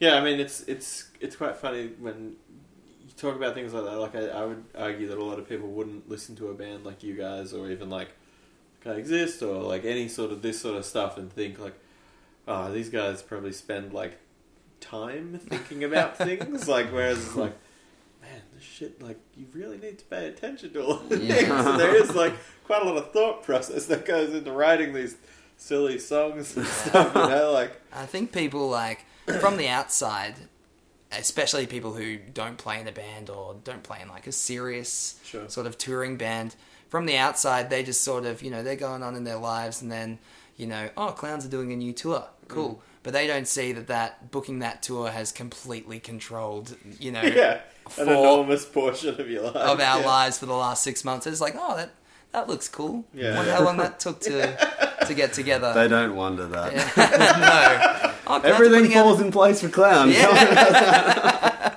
[0.00, 2.36] Yeah, I mean it's it's it's quite funny when
[3.06, 3.96] you talk about things like that.
[3.98, 6.84] Like I, I would argue that a lot of people wouldn't listen to a band
[6.84, 8.08] like you guys, or even like
[8.86, 11.72] I Exist, or like any sort of this sort of stuff, and think like,
[12.46, 14.18] oh, these guys probably spend like
[14.80, 16.68] time thinking about things.
[16.68, 17.54] Like whereas it's like,
[18.20, 21.34] man, this shit like you really need to pay attention to all the Yeah.
[21.34, 21.78] things.
[21.78, 22.34] there is like
[22.64, 25.16] quite a lot of thought process that goes into writing these
[25.56, 27.14] silly songs and stuff.
[27.14, 29.06] You know, like I think people like
[29.40, 30.34] from the outside,
[31.12, 35.18] especially people who don't play in a band or don't play in like a serious
[35.24, 35.48] Sure.
[35.48, 36.54] sort of touring band.
[36.88, 39.82] From the outside, they just sort of you know they're going on in their lives,
[39.82, 40.18] and then
[40.56, 42.76] you know oh clowns are doing a new tour, cool.
[42.76, 42.78] Mm.
[43.02, 47.60] But they don't see that that booking that tour has completely controlled you know yeah,
[47.86, 50.06] an for- enormous portion of your life of our yeah.
[50.06, 51.26] lives for the last six months.
[51.26, 51.90] It's like oh that
[52.32, 53.04] that looks cool.
[53.12, 53.36] Yeah.
[53.36, 55.72] Wonder how long that took to to get together.
[55.74, 56.74] They don't wonder that.
[58.04, 58.13] no.
[58.26, 60.16] Oh, Everything putting out- falls in place for clowns.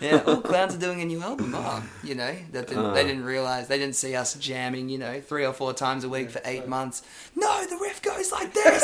[0.00, 1.54] Yeah, all Clowns are doing a new album.
[1.56, 2.92] Oh, you know, that didn't, Uh.
[2.92, 4.90] they didn't realize they didn't see us jamming.
[4.90, 7.02] You know, three or four times a week for eight months.
[7.34, 8.82] No, the riff goes like this.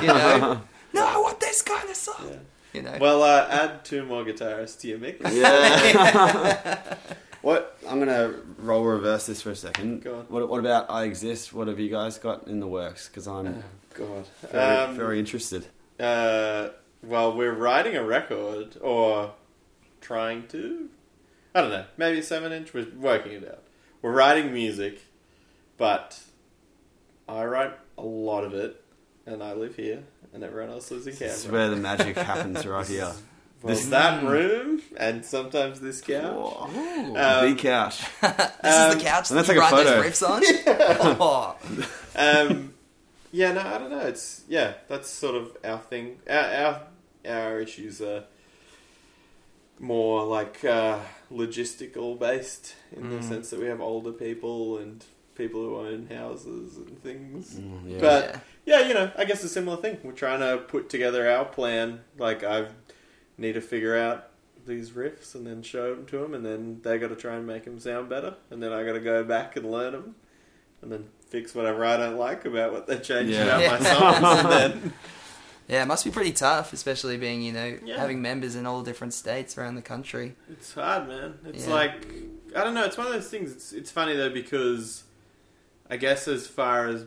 [0.00, 0.60] you know,
[0.92, 2.26] no, I want this kind of song.
[2.28, 2.36] Yeah.
[2.72, 5.18] You know, Well, uh, add two more guitarists to your mix.
[5.34, 6.94] Yeah.
[7.42, 7.76] what?
[7.88, 10.04] I'm gonna roll reverse this for a second.
[10.04, 10.24] Go on.
[10.28, 11.52] What, what about I Exist?
[11.52, 13.08] What have you guys got in the works?
[13.08, 13.64] Because I'm
[13.94, 14.26] God.
[14.52, 15.66] very, Um, very interested.
[16.00, 16.70] Uh,
[17.02, 19.32] well, we're writing a record, or
[20.00, 20.88] trying to.
[21.54, 21.84] I don't know.
[21.96, 22.72] Maybe a seven inch.
[22.72, 23.62] We're working it out.
[24.02, 25.00] We're writing music,
[25.76, 26.20] but
[27.28, 28.82] I write a lot of it,
[29.26, 32.64] and I live here, and everyone else lives in This is where the magic happens
[32.66, 33.12] right here.
[33.62, 36.22] Well, this- that room, and sometimes this couch.
[36.32, 36.70] Whoa.
[36.74, 37.16] Ooh.
[37.16, 38.00] Um, the couch.
[38.20, 38.30] this
[38.64, 40.02] um, is the couch and that let's you take a write photo.
[40.02, 41.16] those riffs on.
[41.20, 41.56] Oh.
[42.16, 42.72] um,
[43.32, 44.00] yeah, no, I don't know.
[44.06, 46.18] It's yeah, that's sort of our thing.
[46.28, 46.82] Our our,
[47.26, 48.24] our issues are
[49.78, 50.98] more like uh,
[51.32, 53.28] logistical based in the Mm.
[53.28, 55.04] sense that we have older people and
[55.34, 57.54] people who own houses and things.
[57.54, 57.98] Mm, yeah.
[58.00, 59.98] But yeah, you know, I guess a similar thing.
[60.04, 62.00] We're trying to put together our plan.
[62.18, 62.66] Like I
[63.38, 64.26] need to figure out
[64.66, 67.46] these riffs and then show them to them, and then they got to try and
[67.46, 70.14] make them sound better, and then I got to go back and learn them,
[70.82, 73.58] and then fix whatever I don't like about what they changed Yeah.
[73.58, 74.92] about my songs, and then
[75.68, 77.98] Yeah, it must be pretty tough, especially being you know Yeah.
[77.98, 80.34] having members in all different states around the country.
[80.50, 81.38] It's hard, man.
[81.46, 81.74] It's Yeah.
[81.74, 82.06] like
[82.56, 82.84] I don't know.
[82.84, 83.52] It's one of those things.
[83.52, 85.04] It's it's funny though because
[85.88, 87.06] I guess as far as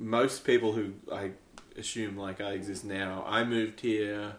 [0.00, 1.32] most people who I
[1.76, 4.34] assume like I exist now, I moved here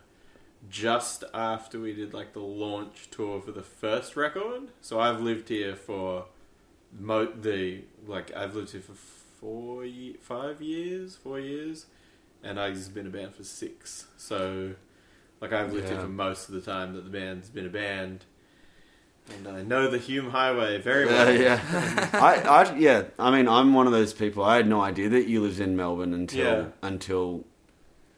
[0.70, 4.70] just after we did like the launch tour for the first record.
[4.82, 6.26] So I've lived here for
[7.00, 11.86] mo- the like I've lived here for four ye- five years, four years,
[12.44, 14.08] and I've just been a band for six.
[14.18, 14.74] So
[15.40, 18.26] like I've lived here for most of the time that the band's been a band.
[19.36, 21.36] And I know the Hume Highway very Yeah, well.
[21.36, 22.10] yeah.
[22.14, 23.04] I, I, yeah.
[23.20, 24.44] I mean, I'm one of those people.
[24.44, 26.66] I had no idea that you lived in Melbourne until Yeah.
[26.82, 27.46] until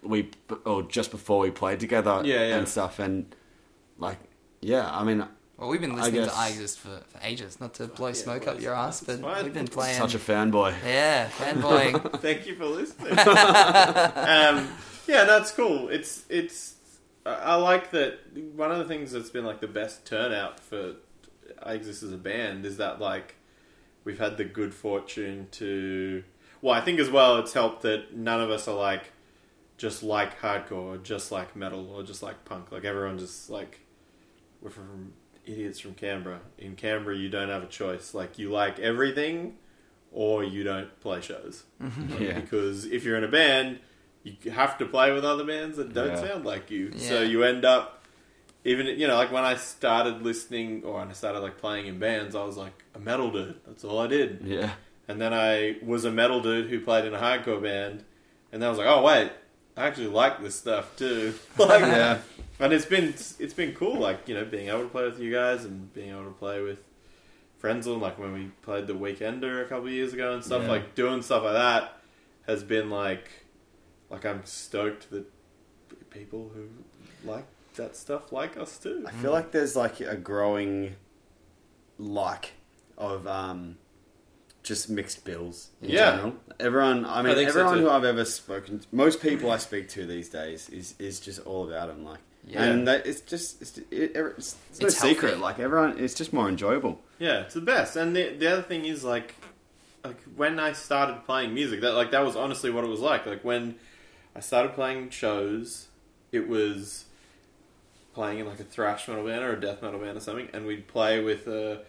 [0.02, 0.32] we,
[0.66, 2.58] or just before we played together Yeah, yeah.
[2.58, 3.00] and stuff.
[3.00, 3.36] And
[3.98, 4.18] like,
[4.62, 4.90] yeah.
[4.92, 5.26] I mean,
[5.58, 7.60] Well, we've been I listening guess- to I Exist for, for ages.
[7.62, 9.36] Not to blow Yeah, smoke blow up your ass, but smoke.
[9.36, 9.74] It's we've been fine.
[9.74, 9.98] playing.
[10.00, 10.74] such a fanboy.
[10.86, 12.20] yeah, fanboying.
[12.22, 13.12] Thank you for listening.
[13.20, 14.68] um,
[15.08, 15.90] yeah, that's cool.
[15.90, 16.76] It's it's.
[17.26, 18.20] I I like that.
[18.56, 20.96] One of the things that's been like the best turnout for
[21.62, 23.36] I exist as a band is that like
[24.06, 26.24] we've had the good fortune to.
[26.62, 29.12] Well, I think as well it's helped that none of us are like
[29.78, 32.72] just like hardcore, or just like metal, or just like punk.
[32.72, 33.80] Like everyone just like
[34.62, 35.14] we're from
[35.46, 36.40] idiots from Canberra.
[36.58, 38.14] In Canberra, you don't have a choice.
[38.14, 39.56] Like you like everything,
[40.12, 41.64] or you don't play shows.
[41.82, 42.14] Mm-hmm.
[42.24, 42.40] Yeah.
[42.40, 43.80] Because if you're in a band,
[44.24, 46.22] you have to play with other bands that don't Yeah.
[46.28, 46.98] sound like you.
[46.98, 48.06] So you end up,
[48.64, 52.00] even you know, like when I started listening or when I started like playing in
[52.00, 53.60] bands, I was like a metal dude.
[53.68, 54.42] That's all I did.
[54.46, 54.72] Yeah.
[55.10, 58.06] And then I was a metal dude who played in a hardcore band,
[58.54, 59.32] and then I was like, oh wait,
[59.76, 61.34] I actually like this stuff too.
[61.58, 62.20] like, Yeah.
[62.60, 63.10] and it's been
[63.40, 66.12] it's been cool, like you know, being able to play with you guys and being
[66.12, 66.80] able to play with
[67.58, 70.64] friends on like when we played the Weekender a couple of years ago and stuff.
[70.64, 70.70] Yeah.
[70.72, 71.98] Like doing stuff like that
[72.48, 73.30] has been like
[74.10, 75.26] like I'm stoked that
[76.10, 76.68] people who
[77.28, 77.46] like
[77.76, 79.04] that stuff like us too.
[79.08, 80.96] I feel like there's like a growing
[81.98, 82.52] like
[82.98, 83.78] of um,
[84.64, 86.12] just mixed bills in Yeah.
[86.12, 86.36] general.
[86.60, 87.84] Everyone, I mean, think everyone too.
[87.84, 91.40] who I've ever spoken to, most people I speak to these days is is just
[91.46, 92.04] all about them.
[92.06, 92.64] Like, Yeah.
[92.64, 93.86] and that, it's just it's, it,
[94.16, 95.30] it's, it's no It's secret.
[95.30, 95.42] healthy.
[95.42, 97.02] Like everyone, it's just more enjoyable.
[97.20, 97.96] Yeah, it's the best.
[97.96, 99.36] And the the other thing is like,
[100.04, 103.26] like when I started playing music, that like that was honestly what it was like.
[103.26, 103.76] Like when
[104.36, 105.88] I started playing shows,
[106.32, 107.06] it was
[108.14, 110.66] playing in like a thrash metal band or a death metal band or something, and
[110.66, 111.82] we'd play with a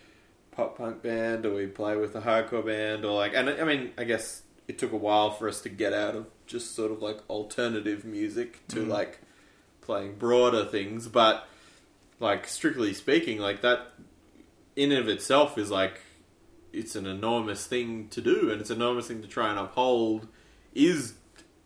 [0.55, 3.35] pop punk band or we'd play with a hardcore band or like.
[3.35, 6.27] And I mean, I guess it took a while for us to get out of
[6.47, 8.89] just sort of like alternative music to mm.
[8.89, 9.21] like
[9.81, 11.47] playing broader things, but
[12.21, 13.93] like strictly speaking, like that
[14.77, 16.01] in and of itself is like
[16.73, 20.27] it's an enormous thing to do and it's an enormous thing to try and uphold
[20.75, 21.15] is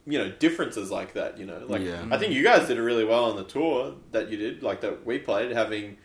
[0.07, 2.07] you know differences like that you know like Yeah.
[2.11, 4.82] i think you guys did it really well on the tour that you did like
[4.82, 5.97] that we played having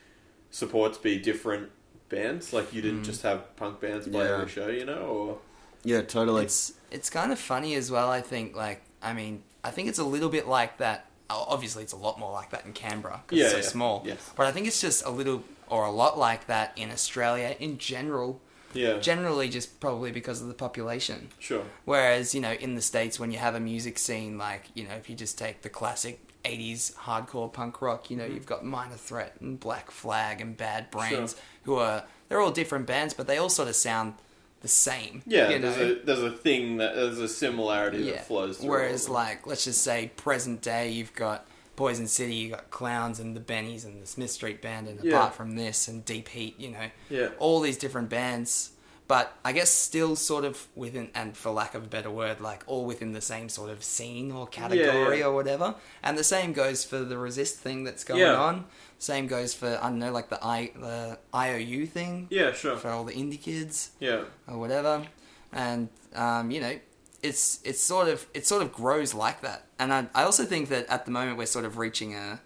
[0.52, 1.70] supports be different
[2.14, 3.12] bands like you didn't hmm.
[3.12, 4.36] just have punk bands play Yeah.
[4.36, 5.38] every show you know or
[5.84, 6.44] Yeah, totally.
[6.46, 8.10] It's it's kind of funny as well.
[8.10, 11.06] I think like I mean I think it's a little bit like that.
[11.30, 13.64] Obviously, it's a lot more like that in Canberra because Yeah, it's so yeah.
[13.78, 14.04] small.
[14.06, 14.32] Yes.
[14.36, 17.78] But I think it's just a little or a lot like that in Australia in
[17.78, 18.40] general.
[18.76, 21.30] Yeah Generally, just probably because of the population.
[21.40, 24.84] sure Whereas you know in the states, when you have a music scene like you
[24.88, 26.20] know if you just take the classic.
[26.44, 28.34] 80s hardcore punk rock, you know, mm-hmm.
[28.34, 31.40] you've got Minor Threat and Black Flag and Bad Brains, Sure.
[31.64, 34.16] who are, they're all different bands, but they all sort of sound
[34.60, 35.22] the same.
[35.26, 35.92] yeah you there's know?
[36.02, 39.82] a there's a thing that there's a similarity that flows through Whereas, like, let's just
[39.84, 44.06] say present day, you've got Poison City, you got Clowns and the Bennies and the
[44.08, 45.16] Smith Street Band, and Yeah.
[45.16, 47.30] apart from this and Deep Heat, you know, Yeah.
[47.40, 48.70] all these different bands.
[49.06, 52.64] But I guess still sort of within, and for lack of a better word, like
[52.68, 55.26] all within the same sort of scene or category yeah.
[55.26, 55.76] or whatever.
[56.02, 58.66] And the same goes for the resist thing that's going on.
[59.00, 62.90] Same goes for I don't know, like the I the IOU thing yeah sure for
[62.90, 65.06] all the indie kids yeah or whatever,
[65.52, 66.80] and um, you know,
[67.24, 69.66] it's it's sort of it sort of grows like that.
[69.80, 72.42] And I, I also think that at the moment we're sort of reaching a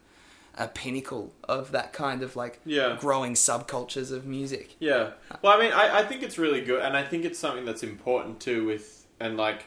[0.59, 2.97] a pinnacle of that kind of like Yeah.
[2.99, 4.75] growing subcultures of music.
[4.79, 5.11] Yeah.
[5.43, 7.83] Well, I mean, I, I think it's really good, and I think it's something that's
[7.83, 8.65] important too.
[8.65, 9.65] With and like,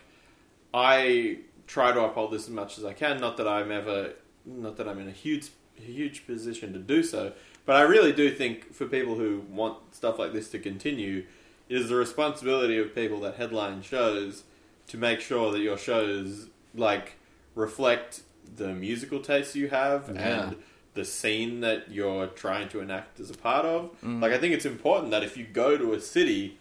[0.75, 3.21] I try to uphold this as much as I can.
[3.21, 7.33] Not that I'm ever, not that I'm in a huge, huge position to do so,
[7.67, 11.25] but I really do think for people who want stuff like this to continue,
[11.69, 14.43] it is the responsibility of people that headline shows
[14.91, 17.15] to make sure that your shows like
[17.55, 18.23] reflect
[18.57, 20.49] the musical tastes you have Yeah.
[20.49, 20.57] and
[20.95, 23.91] the scene that you're trying to enact as a part of.
[24.03, 24.21] Mm.
[24.21, 26.59] Like, I think it's important that if you go to a city,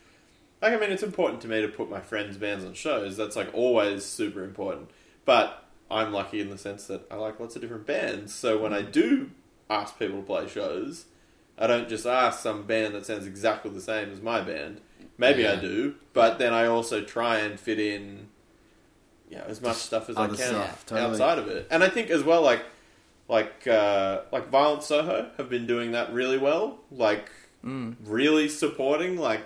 [0.61, 3.17] like, I mean, it's important to me to put my friends' bands on shows.
[3.17, 4.91] That's like always super important.
[5.25, 8.33] But I'm lucky in the sense that I like lots of different bands.
[8.33, 8.91] So when I mm.
[8.91, 9.31] do
[9.69, 11.05] ask people to play shows,
[11.59, 14.79] I don't just ask some band that sounds exactly the same as my band.
[15.17, 18.29] Maybe I do, but then I also try and fit in,
[19.29, 21.09] you know, as much stuff as I can stuff, totally.
[21.11, 21.67] outside of it.
[21.69, 22.63] And I think as well, like,
[23.27, 26.79] like, uh, like Violent Soho have been doing that really well.
[26.89, 27.29] Like,
[27.65, 27.97] Mm.
[28.05, 29.43] really supporting like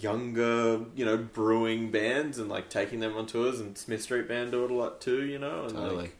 [0.00, 3.60] younger, you know, brewing bands and like taking them on tours.
[3.60, 5.62] And Smith Street Band do it a lot too, you know.
[5.66, 5.96] And Totally.
[6.02, 6.16] like,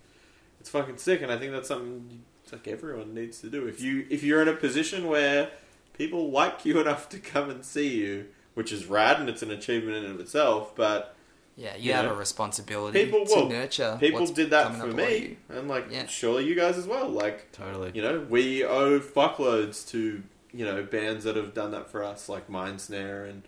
[0.61, 1.23] it's fucking sick.
[1.23, 2.23] And I think that's something
[2.53, 3.67] like everyone needs to do.
[3.67, 5.51] If you if you're in a position where
[5.97, 9.51] people like you enough to come and see you, which is rad and it's an
[9.51, 11.15] achievement in and of itself, but
[11.57, 13.49] Yeah, you You have know, a responsibility people to will.
[13.49, 13.97] nurture.
[14.01, 16.07] people did that for me, and like Yeah.
[16.07, 17.09] surely you guys as well.
[17.09, 17.91] Like Totally.
[17.95, 20.23] you know, we owe fuckloads to
[20.53, 23.43] you know bands that have done that for us, like Mindsnare and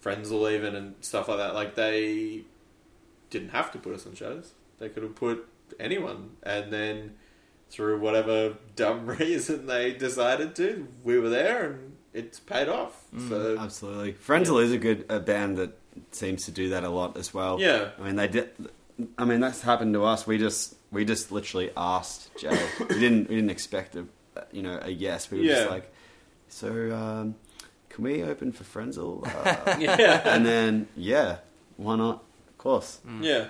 [0.00, 1.54] Friends Will Even and stuff like that.
[1.54, 2.42] Like they
[3.30, 5.48] didn't have to put us on shows; they could have put
[5.80, 7.14] anyone, and then
[7.72, 13.02] through whatever dumb reason they decided to, we were there, and it's paid off.
[13.28, 14.12] So Absolutely.
[14.12, 14.64] Frenzal Yeah.
[14.66, 15.76] is a good a band that
[16.12, 17.60] seems to do that a lot as well.
[17.60, 18.50] yeah, I mean, they did.
[19.18, 20.26] I mean, that's happened to us.
[20.26, 22.56] We just we just literally asked Jay.
[22.78, 24.04] we didn't we didn't expect a
[24.52, 25.30] you know a yes.
[25.30, 25.54] We were Yeah.
[25.56, 25.92] just like,
[26.48, 27.34] so um,
[27.88, 29.26] can we open for Frenzal?
[29.34, 31.38] Uh, yeah, and then yeah,
[31.78, 32.22] why not?
[32.50, 33.00] Of course.
[33.20, 33.48] yeah.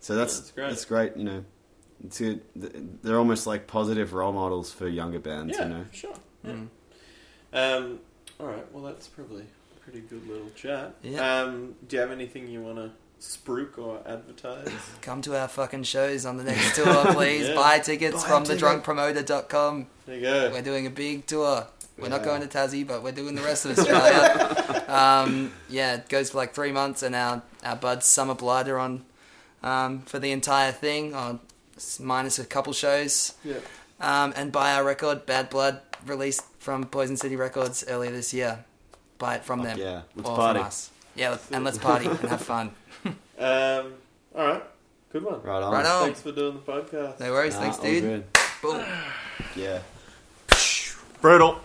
[0.00, 0.68] So that's That's great.
[0.68, 1.16] that's great.
[1.16, 1.44] You know,
[2.06, 2.40] it's good.
[3.02, 5.56] They're almost like positive role models for younger bands.
[5.56, 5.84] Yeah, You know.
[5.92, 6.14] sure.
[6.44, 6.50] Yeah.
[6.52, 6.68] Mm.
[7.52, 7.98] Um,
[8.40, 8.72] all right.
[8.72, 10.94] Well, that's probably a pretty good little chat.
[11.02, 11.40] Yeah.
[11.42, 12.90] Um, do you have anything you want to
[13.20, 14.68] spruik or advertise?
[15.02, 17.48] Come to our fucking shows on the next tour, please.
[17.48, 17.54] Yeah.
[17.54, 18.62] Buy tickets Buy from a ticket.
[18.62, 19.86] thedrunkpromoter.com.
[20.06, 20.50] there you go.
[20.52, 21.66] We're doing a big tour.
[21.98, 24.84] We're not going to Tassie, but we're doing the rest of Australia.
[24.88, 28.78] um, yeah, it goes for like three months, and our, our buds Summer Blood are
[28.78, 29.06] on
[29.62, 31.45] um, for the entire thing, on s-
[32.00, 33.34] minus a couple shows.
[33.44, 33.56] Yeah.
[34.00, 38.64] Um, and buy our record, Bad Blood, released from Poison City Records earlier this year.
[39.18, 39.78] Buy it from Fuck them.
[39.78, 40.02] yeah.
[40.14, 40.58] Let's or party.
[40.58, 40.90] from us.
[41.14, 42.70] Yeah, let- and let's party and have fun.
[43.38, 43.94] Um,
[44.34, 44.62] all right.
[45.12, 45.40] Good one.
[45.42, 45.72] Right on.
[45.72, 46.04] Right on.
[46.04, 47.20] Thanks for doing the podcast.
[47.20, 48.24] No worries, Nah, thanks, dude.
[48.60, 48.84] Boom.
[49.54, 49.78] Yeah.
[51.22, 51.58] Brutal.